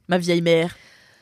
[0.08, 0.76] ma vieille mère,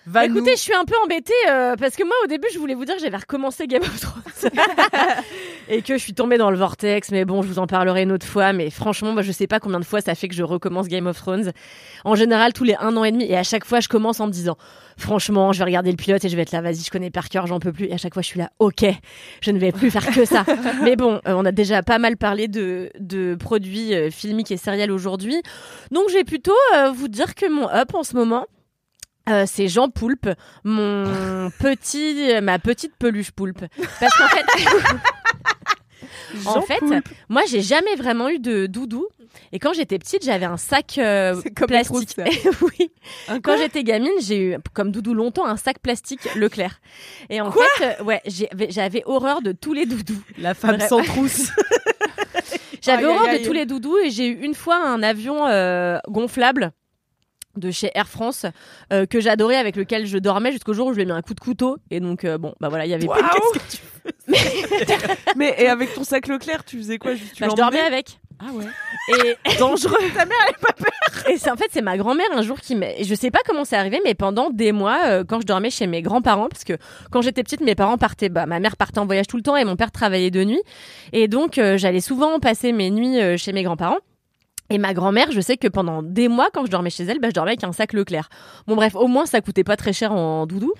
[0.08, 2.58] va Écoutez, nous- je suis un peu embêtée euh, parce que moi, au début, je
[2.58, 4.50] voulais vous dire que j'avais recommencé Game of Thrones
[5.68, 7.10] et que je suis tombée dans le vortex.
[7.10, 8.52] Mais bon, je vous en parlerai une autre fois.
[8.52, 11.06] Mais franchement, moi, je sais pas combien de fois ça fait que je recommence Game
[11.06, 11.52] of Thrones.
[12.04, 13.24] En général, tous les un an et demi.
[13.24, 14.56] Et à chaque fois, je commence en me disant,
[14.96, 17.28] franchement, je vais regarder le pilote et je vais être là, vas-y, je connais par
[17.28, 17.86] cœur, j'en peux plus.
[17.86, 18.84] Et à chaque fois, je suis là, ok,
[19.40, 20.44] je ne vais plus faire que ça.
[20.82, 24.56] mais bon, euh, on a déjà pas mal parlé de, de produits euh, filmiques et
[24.56, 25.40] sériels aujourd'hui.
[25.90, 28.46] Donc, je vais plutôt euh, vous dire que mon up en ce moment,
[29.30, 30.28] euh, c'est Jean Poulpe,
[30.64, 33.64] mon petit, ma petite peluche poulpe.
[34.00, 34.44] Parce qu'en fait,
[36.46, 37.08] en fait, Poulpe.
[37.28, 39.06] moi, j'ai jamais vraiment eu de doudou.
[39.52, 42.16] Et quand j'étais petite, j'avais un sac euh, comme plastique.
[42.62, 42.90] oui.
[43.42, 46.80] Quand j'étais gamine, j'ai eu comme doudou longtemps un sac plastique Leclerc.
[47.30, 48.20] Et en fait, euh, ouais,
[48.68, 50.20] j'avais horreur de tous les doudous.
[50.38, 50.88] la femme Bref.
[50.88, 51.50] sans trousse.
[52.82, 53.40] J'avais aïe, horreur aïe.
[53.40, 55.44] de tous les doudous et j'ai eu une fois un avion
[56.08, 56.72] gonflable
[57.58, 58.46] de chez Air France
[58.92, 61.22] euh, que j'adorais avec lequel je dormais jusqu'au jour où je lui ai mis un
[61.22, 61.78] coup de couteau.
[61.90, 63.18] Et donc euh, bon bah voilà il y avait Waouh
[63.52, 63.80] plus
[65.36, 67.14] Mais et avec ton sac Leclerc, tu faisais quoi?
[67.14, 68.18] Juste tu Bah, je dormais avec.
[68.40, 68.64] Ah ouais.
[69.44, 69.96] et Dangereux.
[70.14, 72.86] Ta mère, elle pas Et c'est en fait c'est ma grand-mère un jour qui m'a
[73.02, 75.86] je sais pas comment c'est arrivé mais pendant des mois euh, quand je dormais chez
[75.88, 76.74] mes grands-parents parce que
[77.10, 79.56] quand j'étais petite mes parents partaient bah ma mère partait en voyage tout le temps
[79.56, 80.62] et mon père travaillait de nuit.
[81.12, 83.98] Et donc euh, j'allais souvent passer mes nuits euh, chez mes grands-parents.
[84.70, 87.28] Et ma grand-mère, je sais que pendant des mois, quand je dormais chez elle, bah,
[87.28, 88.28] je dormais avec un sac Leclerc.
[88.66, 90.72] Bon bref, au moins ça coûtait pas très cher en doudou.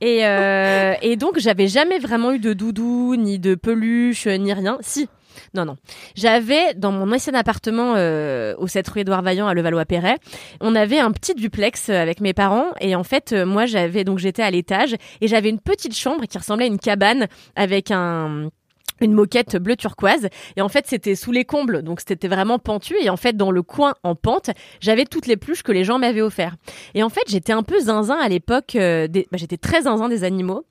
[0.00, 4.78] Et, euh, et donc j'avais jamais vraiment eu de doudou, ni de peluche, ni rien.
[4.80, 5.08] Si,
[5.54, 5.76] non, non.
[6.14, 10.18] J'avais dans mon ancien appartement euh, au 7 rue Édouard Vaillant à Levallois-Perret,
[10.60, 14.04] on avait un petit duplex euh, avec mes parents et en fait euh, moi j'avais
[14.04, 17.90] donc j'étais à l'étage et j'avais une petite chambre qui ressemblait à une cabane avec
[17.90, 18.50] un
[19.00, 20.28] une moquette bleu turquoise.
[20.56, 21.82] Et en fait c'était sous les combles.
[21.82, 22.96] Donc c'était vraiment pentu.
[23.00, 25.98] Et en fait dans le coin en pente j'avais toutes les pluches que les gens
[25.98, 26.56] m'avaient offert
[26.94, 29.26] et en fait j'étais un peu zinzin à l'époque euh, des...
[29.30, 30.64] bah, j'étais très zinzin des animaux.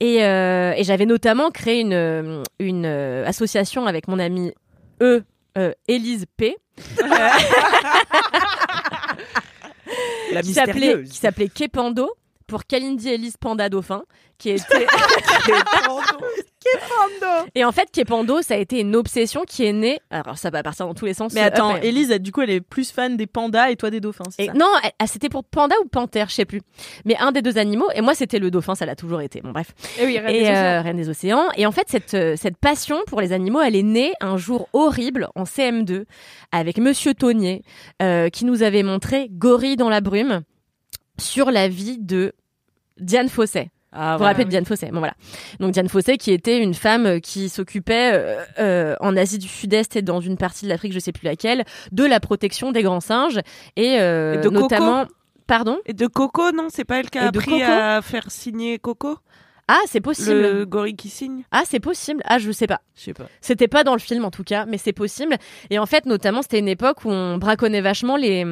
[0.00, 4.52] Et, euh, et j'avais notamment créé une, euh, une euh, association avec mon amie
[5.02, 5.22] E
[5.58, 6.56] euh, Élise P.
[10.32, 12.10] La qui s'appelait qui s'appelait Kepando
[12.46, 14.02] pour Kalindi Elise Panda Dauphin
[14.38, 14.86] qui était
[17.54, 20.62] et en fait Kepando ça a été une obsession qui est née alors ça va
[20.62, 21.88] partir dans tous les sens Mais attends, Après.
[21.88, 24.46] Elle, du coup, elle est plus fan des pandas et toi des dauphins, c'est Et
[24.46, 24.52] ça?
[24.52, 24.66] non,
[24.98, 26.60] ah, c'était pour panda ou panthère, je sais plus.
[27.04, 27.88] Mais un des deux animaux.
[27.94, 29.40] Et moi, c'était le dauphin, ça l'a toujours été.
[29.40, 29.72] Bon, bref.
[29.98, 30.80] Et oui, Reine et des euh.
[30.82, 31.48] Reine des Océans.
[31.56, 34.68] Et en fait, cette, euh, cette passion pour les animaux, elle est née un jour
[34.72, 36.04] horrible en CM2
[36.52, 37.62] avec Monsieur Taunier,
[38.02, 40.42] euh, qui nous avait montré Gorille dans la brume
[41.18, 42.32] sur la vie de
[42.98, 43.70] Diane Fosset.
[43.98, 45.14] Ah, Vous vous rappelez de Diane Fossé Bon voilà.
[45.60, 49.48] Donc Diane Fossé qui était une femme euh, qui s'occupait euh, euh, en Asie du
[49.48, 52.82] Sud-Est et dans une partie de l'Afrique, je sais plus laquelle, de la protection des
[52.82, 53.40] grands singes
[53.76, 55.06] et, euh, Et de Coco notamment.
[55.46, 55.78] Pardon?
[55.86, 56.66] Et de Coco, non?
[56.70, 57.62] C'est pas elle qui a appris Coco?
[57.62, 59.16] à faire signer Coco?
[59.68, 60.40] Ah, c'est possible.
[60.40, 61.42] Le gorille qui signe?
[61.50, 62.20] Ah, c'est possible.
[62.24, 62.80] Ah, je sais pas.
[62.94, 63.26] Je sais pas.
[63.40, 65.36] C'était pas dans le film en tout cas, mais c'est possible.
[65.70, 68.44] Et en fait, notamment, c'était une époque où on braconnait vachement les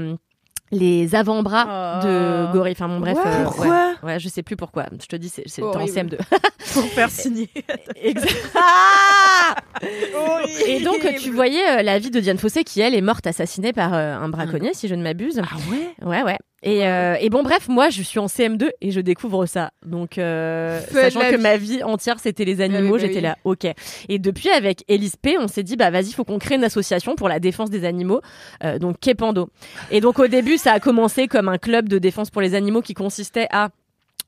[0.71, 2.07] les avant-bras Oh.
[2.07, 2.73] de gorille.
[2.73, 3.17] Enfin, bon, bref.
[3.25, 3.93] Euh, Pourquoi ouais.
[4.03, 4.87] Ouais, je sais plus pourquoi.
[5.01, 5.93] Je te dis, c'est- c'était en Horrible.
[5.93, 6.19] CM2.
[6.75, 7.49] Pour faire signer.
[7.97, 8.35] Exact.
[10.67, 13.73] Et donc, tu voyais euh, la vie de Diane Fossé qui, elle, est morte assassinée
[13.73, 15.41] par euh, un braconnier, si je ne m'abuse.
[15.43, 16.07] Ah ouais?
[16.09, 16.39] Ouais, ouais.
[16.65, 19.71] Et, euh, et bon, bref, moi, je suis en CM2 et je découvre ça.
[19.85, 21.43] Donc, euh, sachant que vie.
[21.43, 23.21] ma vie entière, c'était les animaux, oui, bah j'étais oui.
[23.21, 23.67] là, ok.
[24.09, 27.17] Et depuis, avec Elise P, on s'est dit, bah vas-y, faut qu'on crée une association
[27.17, 28.23] pour la défense des animaux,
[28.65, 29.51] euh, donc Kepando.
[29.91, 32.81] Et donc, au début, ça a commencé comme un club de défense pour les animaux
[32.81, 33.69] qui consistait à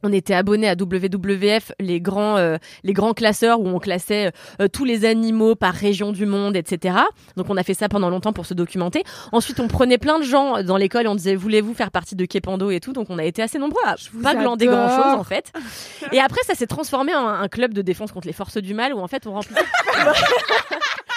[0.03, 4.31] on était abonné à WWF, les grands, euh, les grands classeurs où on classait
[4.61, 6.97] euh, tous les animaux par région du monde, etc.
[7.37, 9.03] Donc on a fait ça pendant longtemps pour se documenter.
[9.33, 12.25] Ensuite, on prenait plein de gens dans l'école et on disait voulez-vous faire partie de
[12.25, 12.93] Kepando et tout?
[12.93, 14.87] Donc on a été assez nombreux à pas glander adore.
[14.87, 15.53] grand chose en fait.
[16.13, 18.95] Et après, ça s'est transformé en un club de défense contre les forces du mal
[18.95, 19.61] où en fait on remplissait.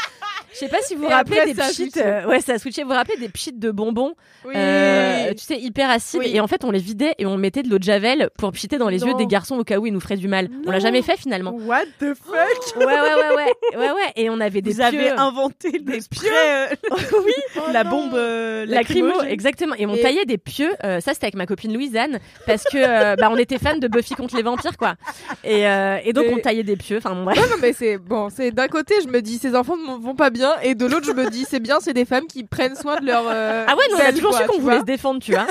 [0.53, 2.01] Je sais pas si vous vous rappelez après, des switché.
[2.03, 2.83] euh, ouais, ça a switché.
[2.83, 4.13] Vous vous rappelez des pchits de bonbons,
[4.45, 4.53] Oui.
[4.55, 6.21] euh, tu sais, hyper acides.
[6.21, 6.31] Oui.
[6.33, 8.77] Et en fait, on les vidait et on mettait de l'eau de javel pour pchiter
[8.77, 9.07] dans les Non.
[9.07, 10.49] yeux des garçons au cas où ils nous feraient du mal.
[10.65, 11.51] On l'a jamais fait finalement.
[11.51, 12.35] What the fuck?
[12.77, 14.11] Ouais, ouais, ouais, ouais, ouais, ouais.
[14.15, 15.19] Et on avait des Vous avez pieux.
[15.19, 16.67] inventé le spray, euh,
[17.25, 17.33] oui,
[17.71, 19.31] la bombe euh, lacrymo, lacrymogène.
[19.31, 19.75] exactement.
[19.77, 20.71] Et on Et- taillait des pieux.
[20.81, 24.35] ça, c'était avec ma copine Louisanne parce que bah, on était fan de Buffy contre
[24.35, 24.95] les vampires, quoi.
[25.43, 25.61] Et,
[26.03, 26.97] et donc on taillait des pieux.
[26.97, 27.37] Enfin, bon, bref.
[27.49, 28.29] Non, mais c'est bon.
[28.29, 31.05] C'est d'un côté, je me dis ces enfants ne vont pas bien, et de l'autre,
[31.05, 33.23] je me dis c'est bien, c'est des femmes qui prennent soin de leur.
[33.27, 35.47] euh, Ah ouais, non, on a toujours quoi, su qu'on voulait se défendre, tu vois.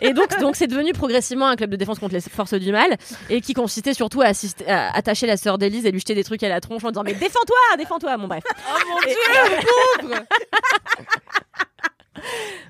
[0.00, 2.96] Et donc, donc c'est devenu progressivement un club de défense contre les forces du mal
[3.30, 6.24] et qui consistait surtout à, assister- à attacher la sœur d'Élise et lui jeter des
[6.24, 8.16] trucs à la tronche en disant mais défends-toi, défends-toi.
[8.16, 8.42] Bon bref.
[8.48, 9.18] Oh mon Et- dieu,
[10.00, 10.14] pauvre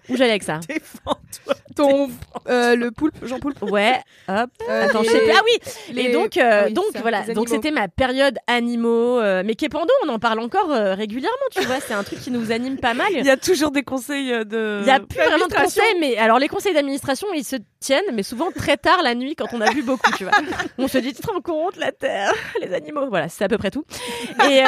[0.08, 1.54] Où j'allais avec ça Défends-toi.
[1.76, 2.10] Ton
[2.48, 3.62] euh, le poulpe, Jean Poulpe.
[3.70, 3.98] Ouais.
[4.28, 4.50] Hop.
[4.68, 5.30] Euh, Attends, les- je sais plus.
[5.34, 5.58] Ah oui.
[5.94, 7.22] les- Et donc, euh, ah oui, donc ça, voilà.
[7.34, 9.20] Donc c'était ma période animaux.
[9.20, 11.80] mais Kepando, on en parle encore régulièrement, tu vois.
[11.80, 13.08] C'est un truc qui nous anime pas mal.
[13.12, 14.80] Il y a toujours des conseils de.
[14.82, 18.04] Il y a plus vraiment de conseils, mais alors les conseils d'administration, ils se tiennent,
[18.12, 20.32] mais souvent très tard la nuit quand on a bu beaucoup, tu vois.
[20.78, 23.58] On se dit, tu te rends compte, la terre, les animaux, voilà, c'est à peu
[23.58, 23.84] près tout.
[24.50, 24.62] Et,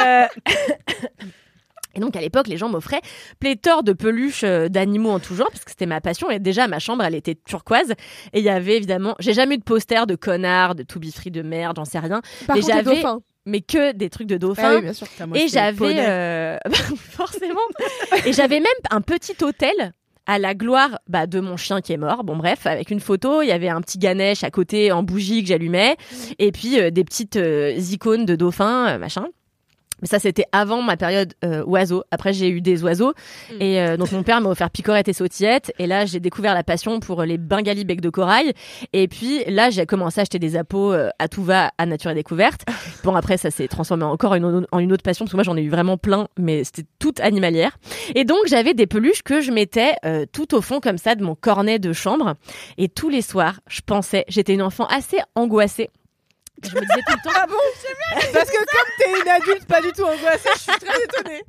[1.95, 3.01] et donc à l'époque, les gens m'offraient
[3.39, 6.29] pléthore de peluches euh, d'animaux en tout genre, parce que c'était ma passion.
[6.29, 7.91] Et déjà, ma chambre, elle était turquoise.
[8.33, 11.11] Et il y avait évidemment, j'ai jamais eu de poster de connards, de to be
[11.11, 12.21] free, de merde, j'en sais rien.
[12.47, 13.03] Par Mais j'avais-.
[13.47, 14.71] Mais que des trucs de dauphins.
[14.71, 15.05] Ah oui, bien sûr.
[15.35, 16.57] Et j'avais euh,
[16.97, 17.59] forcément.
[18.25, 19.93] Et j'avais même un petit hôtel
[20.25, 22.23] à la gloire bah, de mon chien qui est mort.
[22.23, 25.43] Bon bref, avec une photo, il y avait un petit Ganesh à côté en bougie
[25.43, 25.95] que j'allumais,
[26.39, 29.27] et puis euh, des petites euh, icônes de dauphins, machin.
[30.01, 32.03] Mais ça, c'était avant ma période euh, oiseau.
[32.11, 33.13] Après, j'ai eu des oiseaux.
[33.59, 35.71] Et euh, donc, mon père m'a offert picorette et sautillette.
[35.79, 38.53] Et là, j'ai découvert la passion pour les bengalis becs de corail.
[38.93, 42.11] Et puis, là, j'ai commencé à acheter des appos euh, à tout va à Nature
[42.11, 42.61] et Découverte.
[43.03, 45.25] Bon, après, ça s'est transformé encore en une, en une autre passion.
[45.25, 46.27] Parce que moi, j'en ai eu vraiment plein.
[46.39, 47.77] Mais c'était toute animalière.
[48.15, 51.23] Et donc, j'avais des peluches que je mettais euh, tout au fond, comme ça, de
[51.23, 52.33] mon cornet de chambre.
[52.79, 55.89] Et tous les soirs, je pensais, j'étais une enfant assez angoissée.
[56.63, 57.35] Je me disais tout le temps.
[57.35, 57.55] Ah bon.
[58.33, 61.43] Parce que comme t'es une adulte pas du tout angoissée, je suis très étonnée.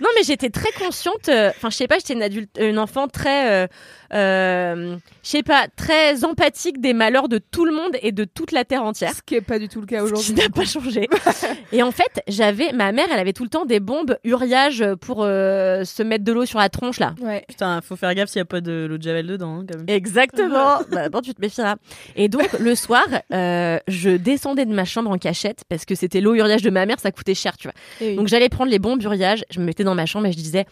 [0.00, 1.28] Non, mais j'étais très consciente.
[1.28, 3.66] euh, Enfin, je sais pas, j'étais une adulte, une enfant très, euh,
[4.12, 8.64] je sais pas, très empathique des malheurs de tout le monde et de toute la
[8.64, 9.12] terre entière.
[9.14, 10.34] Ce qui est pas du tout le cas Ce qui aujourd'hui.
[10.34, 11.08] n'a pas changé.
[11.72, 15.22] et en fait, j'avais, ma mère, elle avait tout le temps des bombes uriage pour
[15.22, 17.14] euh, se mettre de l'eau sur la tronche là.
[17.20, 17.44] Ouais.
[17.48, 19.78] Putain, faut faire gaffe s'il y a pas de l'eau de javel dedans, hein, quand
[19.78, 19.86] même.
[19.88, 20.78] Exactement.
[20.90, 21.76] bah, bon, tu te méfieras.
[22.14, 26.20] Et donc, le soir, euh, je descendais de ma chambre en cachette parce que c'était
[26.20, 27.74] l'eau uriage de ma mère, ça coûtait cher, tu vois.
[28.00, 28.16] Oui.
[28.16, 30.66] Donc, j'allais prendre les bombes uriage, je me mettais dans ma chambre et je disais,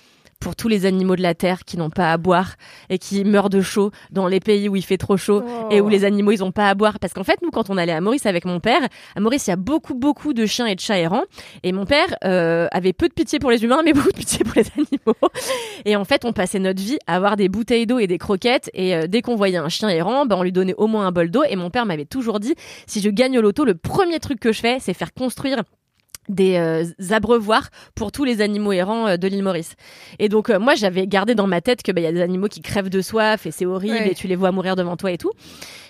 [0.45, 2.57] pour tous les animaux de la terre qui n'ont pas à boire
[2.90, 5.68] et qui meurent de chaud dans les pays où il fait trop chaud Oh.
[5.70, 6.99] et où les animaux ils ont pas à boire.
[6.99, 8.82] Parce qu'en fait nous quand on allait à Maurice avec mon père
[9.16, 11.24] à Maurice il y a beaucoup beaucoup de chiens et de chats errants.
[11.62, 14.45] Et mon père euh, avait peu de pitié pour les humains mais beaucoup de pitié
[14.45, 15.30] pour les animaux.
[15.86, 18.70] Et en fait on passait notre vie à avoir des bouteilles d'eau et des croquettes.
[18.74, 21.12] Et euh, dès qu'on voyait un chien errant ben on lui donnait au moins un
[21.12, 21.45] bol d'eau.
[21.49, 22.55] Et mon père m'avait toujours dit
[22.86, 25.62] si je gagne au loto le premier truc que je fais c'est faire construire
[26.28, 29.74] des euh, abreuvoirs pour tous les animaux errants euh, de l'île Maurice.
[30.18, 32.22] Et donc euh, moi j'avais gardé dans ma tête que bah, il y a des
[32.22, 34.10] animaux qui crèvent de soif et c'est horrible Ouais.
[34.12, 35.30] et tu les vois mourir devant toi et tout.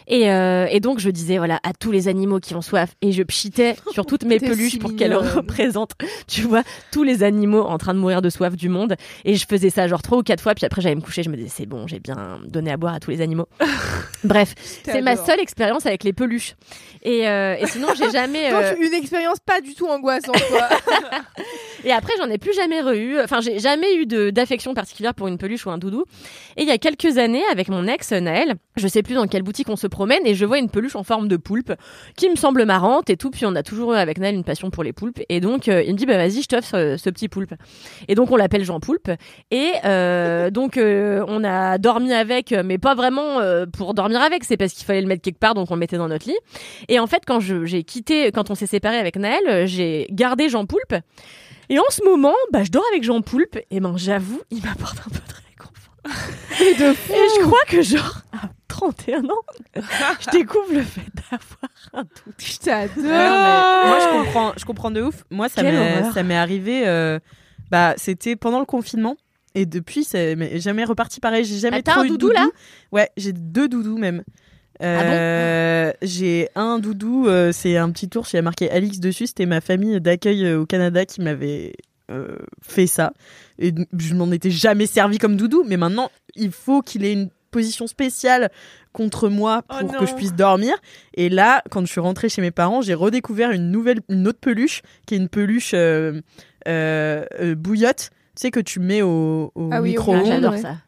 [0.07, 3.11] Et, euh, et donc je disais voilà à tous les animaux qui ont soif et
[3.13, 5.93] je pchitais sur toutes mes peluches si pour qu'elles représentent
[6.27, 6.63] tu vois
[6.93, 9.89] tous les animaux en train de mourir de soif du monde et je faisais ça
[9.89, 11.87] genre trois ou quatre fois puis après j'allais me coucher je me disais c'est bon
[11.87, 13.49] j'ai bien donné à boire à tous les animaux.
[14.25, 14.55] Bref
[14.85, 16.55] c'est ma seule expérience avec les peluches
[17.05, 20.69] et, euh, et sinon j'ai jamais Donc, euh, une expérience pas du tout angoissante, quoi.
[21.85, 23.21] et après, j'en ai plus jamais re-eu.
[23.21, 26.05] Enfin, j'ai jamais eu d'affection particulière pour une peluche ou un doudou.
[26.57, 29.43] Et il y a quelques années, avec mon ex Naël, je sais plus dans quelle
[29.43, 31.73] boutique on se promène et je vois une peluche en forme de poulpe
[32.17, 33.31] qui me semble marrante et tout.
[33.31, 35.21] Puis on a toujours eu avec Naël une passion pour les poulpes.
[35.29, 37.55] Et donc, euh, il me dit, bah vas-y, je t'offre ce, ce petit poulpe.
[38.09, 39.11] Et donc, on l'appelle Jean Poulpe.
[39.51, 44.45] Et euh, donc, euh, on a dormi avec, mais pas vraiment euh, pour dormir avec.
[44.45, 46.37] C'est parce qu'il fallait le mettre quelque part, donc on le mettait dans notre lit.
[46.89, 50.49] Et en fait, quand j'ai quitté, quand on s'est séparé avec Naël, euh, j'ai gardé
[50.49, 50.95] Jean Poulpe.
[51.71, 53.59] Et en ce moment, bah, je dors avec Jean Poulpe.
[53.71, 56.67] Et ben, j'avoue, il m'apporte un peu de réconfort.
[56.67, 57.13] Et de fou.
[57.13, 59.43] Et je crois que genre, à 31 ans,
[60.21, 62.35] je découvre le fait d'avoir un doute.
[62.39, 62.97] Je t'adore.
[63.05, 65.25] Moi, je comprends, je comprends de ouf.
[65.31, 66.13] Moi, ça Quelle m'est, horreur.
[66.13, 66.87] ça m'est arrivé.
[66.87, 67.19] euh,
[67.71, 69.17] bah, c'était pendant le confinement.
[69.57, 71.45] Et depuis, c'est mais jamais reparti pareil.
[71.45, 72.49] J'ai jamais Ah, t'as trop un eu de doudou, là
[72.93, 74.25] Ouais, j'ai deux doudous même.
[74.83, 79.29] Euh, j'ai un doudou, euh, c'est un petit ours, il y a marqué Alix dessus,
[79.29, 81.75] c'était ma famille d'accueil euh, au Canada qui m'avait
[82.11, 83.13] euh, fait ça.
[83.59, 87.31] Et je m'en étais jamais servi comme doudou, mais maintenant il faut qu'il ait une
[87.53, 88.51] position spéciale
[88.93, 90.75] contre moi Oh pour que je puisse dormir.
[91.15, 94.41] Et là, quand je suis rentrée chez mes parents, j'ai redécouvert une nouvelle, une autre
[94.41, 96.21] peluche, qui est une peluche euh,
[96.67, 100.19] euh, euh, bouillotte, tu sais que tu mets au, au Ah oui, micro-ondes.
[100.19, 100.79] micro-ondes, J'adore ça.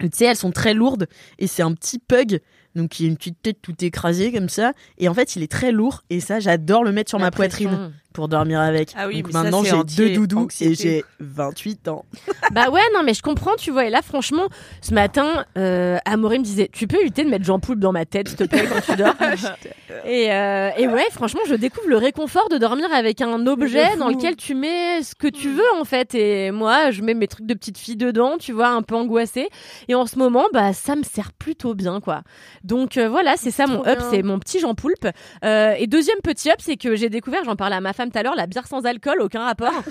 [0.00, 1.06] Tu sais, elles sont très lourdes
[1.38, 2.40] et c'est un petit pug.
[2.76, 4.72] Donc, il a une petite tête tout écrasée comme ça.
[4.98, 6.04] Et en fait, il est très lourd.
[6.10, 7.70] Et ça, j'adore le mettre sur La ma pression.
[7.70, 8.92] poitrine pour dormir avec.
[8.96, 10.72] Ah oui, Donc mais maintenant, j'ai deux doudous anxiété.
[10.72, 12.04] et j'ai 28 ans.
[12.52, 13.86] Bah ouais, non, mais je comprends, tu vois.
[13.86, 14.48] Et là, franchement,
[14.80, 18.28] ce matin, euh, me disait Tu peux éviter de mettre Jean Poulpe dans ma tête,
[18.28, 19.14] s'il te plaît, quand tu dors?
[20.04, 24.08] Et, euh, et ouais, franchement, je découvre le réconfort de dormir avec un objet dans
[24.08, 26.14] lequel tu mets ce que tu veux, en fait.
[26.14, 29.48] Et moi, je mets mes trucs de petite fille dedans, tu vois, un peu angoissée.
[29.88, 32.22] Et en ce moment, bah, ça me sert plutôt bien, quoi.
[32.62, 35.08] Donc euh, voilà, c'est ça mon up, c'est mon petit Jean Poulpe.
[35.44, 38.18] Euh, et deuxième petit up, c'est que j'ai découvert, j'en parlais à ma femme tout
[38.18, 39.72] à l'heure, la bière sans alcool, aucun rapport.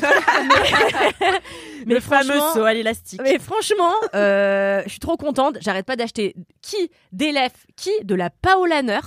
[1.86, 3.22] le fameux franchement- saut à l'élastique.
[3.24, 5.58] mais franchement, euh, je suis trop contente.
[5.62, 9.00] J'arrête pas d'acheter qui des lèvres, qui de la Paolaner.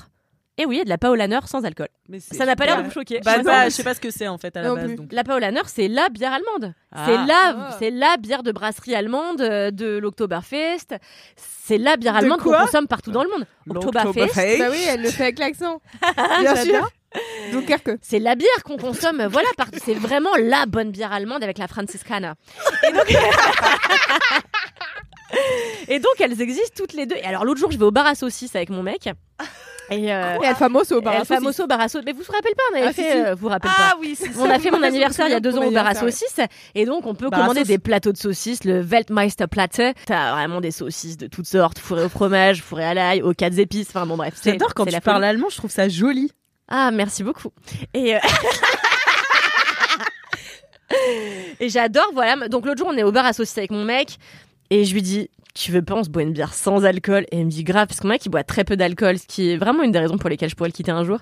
[0.61, 1.87] Et oui, de la Paolaner sans alcool.
[2.09, 3.21] Mais Ça n'a pas l'air de vous choquer.
[3.25, 4.75] Bah, Je bah, sais je sais pas ce que c'est en fait à la Non
[4.75, 4.95] base.
[4.97, 5.13] Donc.
[5.13, 6.75] La Paolaner, c'est la bière allemande.
[6.91, 7.05] Ah.
[7.07, 7.77] C'est la, Ah.
[7.79, 10.97] c'est la bière de brasserie allemande euh, de l'Oktoberfest.
[11.37, 13.47] C'est la bière De allemande qu'on consomme partout dans le monde.
[13.71, 14.59] Oktoberfest.
[14.59, 15.81] Bah oui, elle le fait avec l'accent.
[16.41, 16.91] Bien sûr.
[17.53, 17.93] Dunkerque.
[18.03, 19.79] C'est la bière qu'on consomme, voilà, partout.
[19.85, 22.35] C'est vraiment la bonne bière allemande avec la Franciscana.
[22.89, 23.07] Et donc,
[25.89, 27.17] Et donc, elles existent toutes les deux.
[27.17, 29.07] Et alors, l'autre jour, je vais au bar à saucisses avec mon mec.
[29.91, 31.37] Et, euh, Et El Famoso au bar à El saucisses.
[31.39, 32.05] Famoso bar à saucisses.
[32.07, 33.19] Mais vous vous rappelez pas, on avait Ah, fait, si.
[33.19, 33.97] euh, vous vous rappelez Ah pas.
[34.01, 34.41] oui, c'est ça.
[34.41, 36.41] On a fait mon anniversaire il y a deux de ans au bar à saucisses
[36.75, 39.81] et donc on peut Bar à commander des plateaux de saucisses, le Weltmeister Platte.
[40.07, 43.59] T'as vraiment des saucisses de toutes sortes, fourrées au fromage, fourrées à l'ail, aux quatre
[43.59, 43.89] épices.
[43.89, 46.31] Enfin bon bref, c'est- J'adore quand tu la parles allemand, je trouve ça joli.
[46.69, 47.51] Ah, merci beaucoup.
[47.95, 48.19] Et, euh,
[51.61, 52.49] et j'adore, voilà.
[52.49, 54.19] Donc l'autre jour, on est au bar à saucisses avec mon mec
[54.71, 57.41] et je lui dis Tu veux pas, on se boit une bière sans alcool Et
[57.41, 59.51] il me dit Grave, parce que mon mec, il boit très peu d'alcool, ce qui
[59.51, 61.19] est vraiment une des raisons pour lesquelles je pourrais le quitter un jour.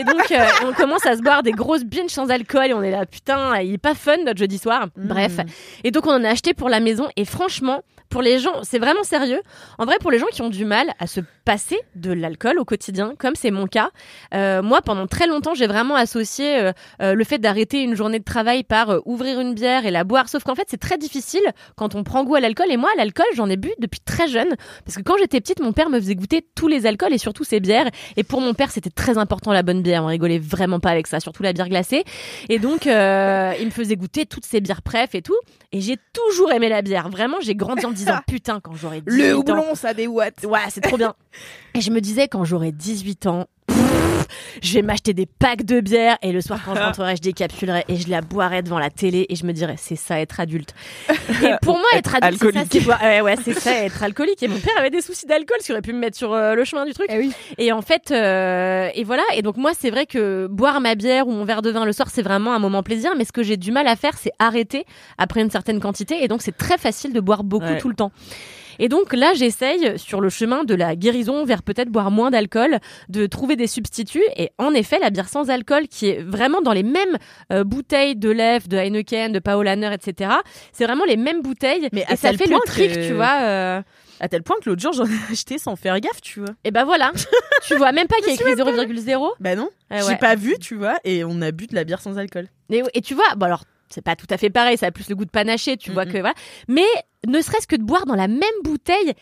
[0.00, 2.82] Et donc, euh, on commence à se boire des grosses binges sans alcool et on
[2.82, 4.88] est là, putain, il est pas fun notre jeudi soir.
[4.96, 5.36] Bref.
[5.84, 8.78] Et donc, on en a acheté pour la maison et franchement, pour les gens, c'est
[8.78, 9.40] vraiment sérieux.
[9.78, 12.64] En vrai, pour les gens qui ont du mal à se passer de l'alcool au
[12.64, 13.90] quotidien, comme c'est mon cas,
[14.34, 16.72] euh, moi, pendant très longtemps, j'ai vraiment associé euh,
[17.02, 20.28] euh, le fait d'arrêter une journée de travail par ouvrir une bière et la boire.
[20.28, 21.42] Sauf qu'en fait, c'est très difficile
[21.76, 22.68] quand on prend goût à l'alcool.
[22.70, 24.48] Et moi, l'alcool, j'en ai bu depuis très jeune.
[24.84, 27.44] Parce que quand j'étais petite, mon père me faisait goûter tous les alcools et surtout
[27.44, 27.88] ses bières.
[28.16, 30.04] Et pour mon père, c'était très important la bonne bière.
[30.04, 32.04] On rigolait vraiment pas avec ça, surtout la bière glacée.
[32.48, 35.36] Et donc, euh, il me faisait goûter toutes ces bières préf et tout.
[35.72, 37.08] Et j'ai toujours aimé la bière.
[37.08, 39.38] Vraiment, j'ai grandi en disant, putain, quand j'aurai 18 Le ans.
[39.40, 40.44] houblon, ça des watts.
[40.44, 41.14] Ouais, c'est trop bien.
[41.74, 43.46] Et je me disais, quand j'aurai 18 ans,
[44.62, 47.84] je vais m'acheter des packs de bière et le soir, quand je rentrerai, je décapsulerai
[47.88, 50.74] et je la boirai devant la télé et je me dirais, c'est ça être adulte.
[51.42, 54.42] Et pour moi, être adulte, c'est ça, Ouais, ouais, c'est ça, être alcoolique.
[54.42, 56.54] Et mon père avait des soucis d'alcool, ce qui aurait pu me mettre sur euh,
[56.54, 57.06] le chemin du truc.
[57.10, 57.32] Eh oui.
[57.58, 59.22] Et en fait, euh, et voilà.
[59.34, 61.92] Et donc moi, c'est vrai que boire ma bière ou mon verre de vin le
[61.92, 63.12] soir, c'est vraiment un moment plaisir.
[63.16, 64.84] Mais ce que j'ai du mal à faire, c'est arrêter
[65.18, 66.22] après une certaine quantité.
[66.24, 67.78] Et donc c'est très facile de boire beaucoup Ouais.
[67.78, 68.12] tout le temps.
[68.78, 72.78] Et donc là, j'essaye sur le chemin de la guérison vers peut-être boire moins d'alcool,
[73.08, 74.22] de trouver des substituts.
[74.36, 77.16] Et en effet, la bière sans alcool, qui est vraiment dans les mêmes
[77.52, 80.30] euh, bouteilles de Lef, de Heineken, de Paulaner, etc.
[80.72, 81.88] C'est vraiment les mêmes bouteilles.
[81.92, 83.40] Mais à et ça fait le point trick, que- tu vois.
[83.42, 83.82] euh,
[84.20, 86.50] À tel point que l'autre jour, j'en ai acheté sans faire gaffe, tu vois.
[86.64, 87.12] Et ben voilà.
[87.66, 89.30] tu vois même pas qu'il y a écrit même 0,0.
[89.40, 90.16] Bah non, Eh j'ai ouais.
[90.16, 92.46] pas vu, tu vois, et on a bu de la bière sans alcool.
[92.70, 95.08] Et, et tu vois, bon alors c'est pas tout à fait pareil, ça a plus
[95.08, 96.34] le goût de panaché, tu vois que voilà.
[96.68, 96.84] Mais
[97.26, 99.12] ne serait-ce que de boire dans la même bouteille,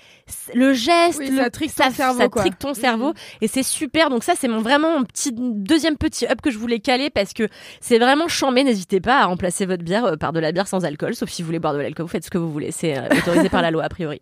[0.54, 4.10] le geste, Oui, le- ça trique ton cerveau, ça trique ton cerveau, et c'est super.
[4.10, 7.32] Donc ça, c'est mon vraiment mon petit deuxième petit up que je voulais caler parce
[7.32, 7.48] que
[7.80, 8.64] c'est vraiment chambé.
[8.64, 11.42] N'hésitez pas à remplacer votre bière euh, par de la bière sans alcool, sauf si
[11.42, 12.70] vous voulez boire de l'alcool, vous faites ce que vous voulez.
[12.72, 14.20] C'est euh, autorisé par la loi a priori.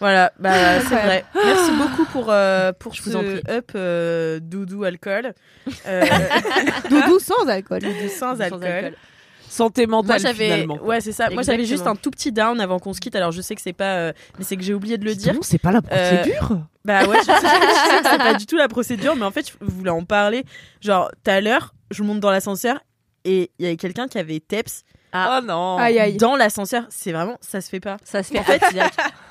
[0.00, 1.24] Voilà, bah c'est vrai.
[1.34, 3.40] Merci beaucoup pour euh, pour Je ce vous en prie.
[3.48, 5.32] up euh, doudou alcool.
[5.86, 6.04] Euh,
[6.90, 7.78] Doudou sans alcool.
[7.80, 8.64] doudou sans Sans alcool.
[8.64, 8.94] alcool.
[9.54, 10.78] Santé Moi mentale j'avais finalement.
[10.82, 11.30] ouais c'est ça.
[11.30, 13.14] Moi j'avais juste un tout petit down avant qu'on se quitte.
[13.16, 15.34] Alors je sais que c'est pas euh, mais c'est que j'ai oublié de le dire.
[15.34, 16.58] Non, c'est pas la procédure.
[16.84, 19.30] Bah ouais, je sais, je sais que c'est pas du tout la procédure, mais en
[19.30, 20.44] fait, je voulais en parler.
[20.82, 22.80] Genre, tout à l'heure, je monte dans l'ascenseur
[23.24, 24.82] et il y avait quelqu'un qui avait TEPS
[25.12, 25.38] Ah.
[25.40, 25.78] Oh non.
[25.78, 26.16] Aïe aïe.
[26.18, 26.84] dans l'ascenseur.
[26.90, 27.96] C'est vraiment, ça se fait pas.
[28.04, 28.38] Ça se fait.
[28.38, 28.60] En fait,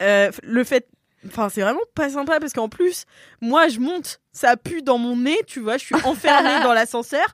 [0.01, 0.87] Euh, le fait,
[1.27, 3.05] enfin, c'est vraiment pas sympa parce qu'en plus,
[3.41, 7.25] moi, je monte, ça pue dans mon nez, tu vois, je suis enfermée dans l'ascenseur.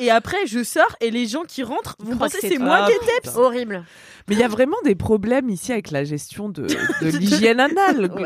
[0.00, 2.86] Et après, je sors et les gens qui rentrent vont croient penser que c'est moi
[2.86, 3.36] qui ai teps.
[3.36, 3.84] Horrible.
[4.28, 8.10] Mais il y a vraiment des problèmes ici avec la gestion de, de l'hygiène anale.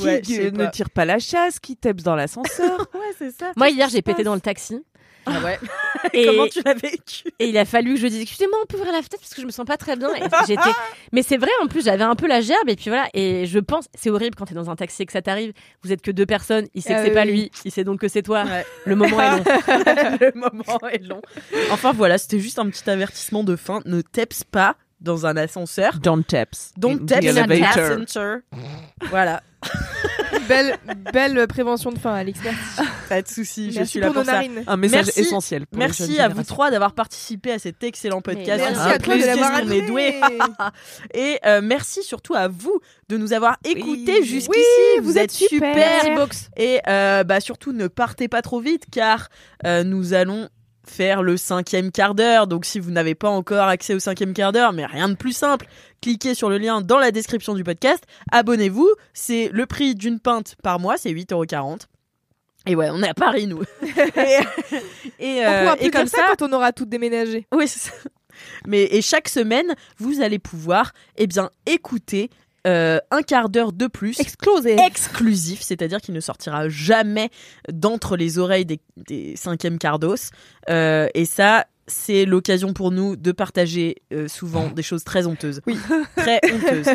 [0.00, 0.20] Ouais.
[0.22, 0.66] qui Ouais, ne pas.
[0.68, 2.78] tire pas la chasse, qui tape dans l'ascenseur.
[2.94, 3.52] Ouais, c'est ça.
[3.56, 4.82] Moi, hier, j'ai pété dans le taxi.
[5.26, 5.58] Ah ouais.
[6.12, 8.76] Et, Comment tu l'as vécu et il a fallu que je dise Excusez-moi, on peut
[8.76, 10.08] ouvrir la fenêtre parce que je me sens pas très bien.
[10.14, 10.70] Et j'étais...
[11.12, 12.68] Mais c'est vrai, en plus, j'avais un peu la gerbe.
[12.68, 13.08] Et puis voilà.
[13.12, 15.52] Et je pense, c'est horrible quand t'es dans un taxi et que ça t'arrive.
[15.82, 16.68] Vous êtes que deux personnes.
[16.74, 17.50] Il sait Ah que c'est oui, pas lui.
[17.64, 18.44] Il sait donc que c'est toi.
[18.44, 18.64] Ouais.
[18.86, 19.44] Le moment est long.
[20.20, 21.22] Le moment est long.
[21.70, 23.80] Enfin voilà, c'était juste un petit avertissement de fin.
[23.84, 25.98] Ne teps pas dans un ascenseur.
[26.00, 26.72] Don't taps.
[26.76, 28.40] Don't in tap the in an elevator.
[29.10, 29.42] Voilà,
[30.48, 30.76] belle,
[31.12, 32.38] belle prévention de fin, Alex.
[32.42, 32.90] Merci.
[33.08, 34.32] pas de souci, je Merci suis là pour ça.
[34.32, 34.62] narines.
[34.66, 35.20] Un message Merci.
[35.20, 35.66] essentiel.
[35.66, 38.62] Pour Merci à vous trois d'avoir participé à cet excellent podcast.
[38.64, 40.20] Merci Un à toi de qu'on est.
[41.14, 44.26] Et euh, merci surtout à vous de nous avoir écoutés Oui.
[44.26, 44.58] jusqu'ici.
[44.58, 46.02] Oui, vous, vous êtes super.
[46.56, 49.28] Et euh, bah surtout ne partez pas trop vite car
[49.66, 50.48] euh, nous allons
[50.86, 52.46] faire le cinquième quart d'heure.
[52.46, 55.32] Donc si vous n'avez pas encore accès au cinquième quart d'heure, mais rien de plus
[55.32, 55.66] simple,
[56.00, 58.88] cliquez sur le lien dans la description du podcast, abonnez-vous.
[59.12, 61.82] C'est le prix d'une pinte par mois, c'est 8,40€.
[62.66, 63.62] Et ouais, on est à Paris nous.
[63.82, 64.38] et
[65.18, 67.46] et, on euh, et comme ça quand on aura tout déménagé.
[67.54, 67.92] oui, c'est ça.
[68.66, 72.30] Mais et chaque semaine, vous allez pouvoir eh bien écouter
[72.66, 74.18] euh, un quart d'heure de plus
[74.78, 77.30] exclusif, c'est-à-dire qu'il ne sortira jamais
[77.70, 80.16] d'entre les oreilles des, des cinquièmes cardos.
[80.68, 85.60] Euh, et ça, c'est l'occasion pour nous de partager euh, souvent des choses très honteuses.
[85.66, 85.78] Oui.
[86.16, 86.90] Très honteuses.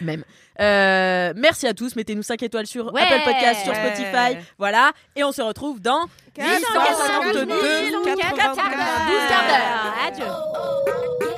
[0.00, 0.24] Même.
[0.60, 1.94] Euh, merci à tous.
[1.94, 3.02] Mettez-nous 5 étoiles sur Ouais.
[3.02, 3.94] Apple Podcast, sur Ouais.
[3.94, 4.44] Spotify.
[4.58, 4.92] Voilà.
[5.14, 6.06] Et on se retrouve dans
[6.36, 8.64] 852, 852, 84, 12
[9.28, 9.94] quarts d'heure.
[10.06, 11.37] Adieu.